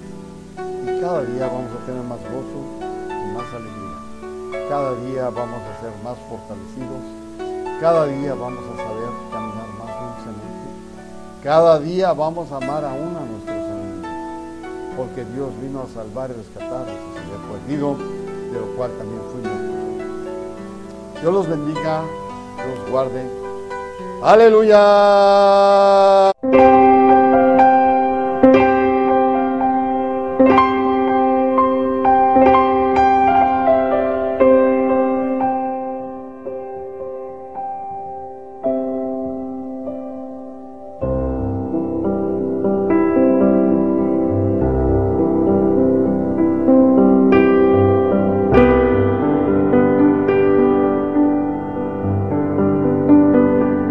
Y 0.83 1.01
cada 1.01 1.23
día 1.23 1.47
vamos 1.47 1.71
a 1.71 1.87
tener 1.87 2.03
más 2.03 2.19
gozo 2.19 2.61
y 3.11 3.29
más 3.35 3.47
alegría. 3.55 4.69
Cada 4.69 4.95
día 4.95 5.31
vamos 5.31 5.61
a 5.63 5.81
ser 5.81 5.93
más 6.03 6.19
fortalecidos. 6.29 7.03
Cada 7.81 8.07
día 8.07 8.35
vamos 8.35 8.65
a 8.65 8.77
saber 8.77 9.11
caminar 9.31 9.69
más 9.79 9.93
dulcemente. 10.03 10.53
Cada 11.43 11.79
día 11.81 12.13
vamos 12.13 12.51
a 12.53 12.57
amar 12.57 12.85
aún 12.85 13.17
a 13.17 13.23
enemigos. 13.23 13.42
Porque 14.97 15.25
Dios 15.35 15.51
vino 15.61 15.83
a 15.83 15.87
salvar 15.95 16.31
y 16.31 16.35
rescatar 16.35 16.87
a 16.87 16.93
ese 16.93 17.13
ser 17.15 17.41
perdido, 17.51 17.97
de 17.97 18.61
lo 18.61 18.67
cual 18.77 18.91
también 18.99 19.21
fuimos. 19.33 19.53
Dios 21.21 21.33
los 21.33 21.49
bendiga, 21.49 22.03
Dios 22.57 22.91
guarde. 22.91 23.23
Aleluya. 24.23 24.83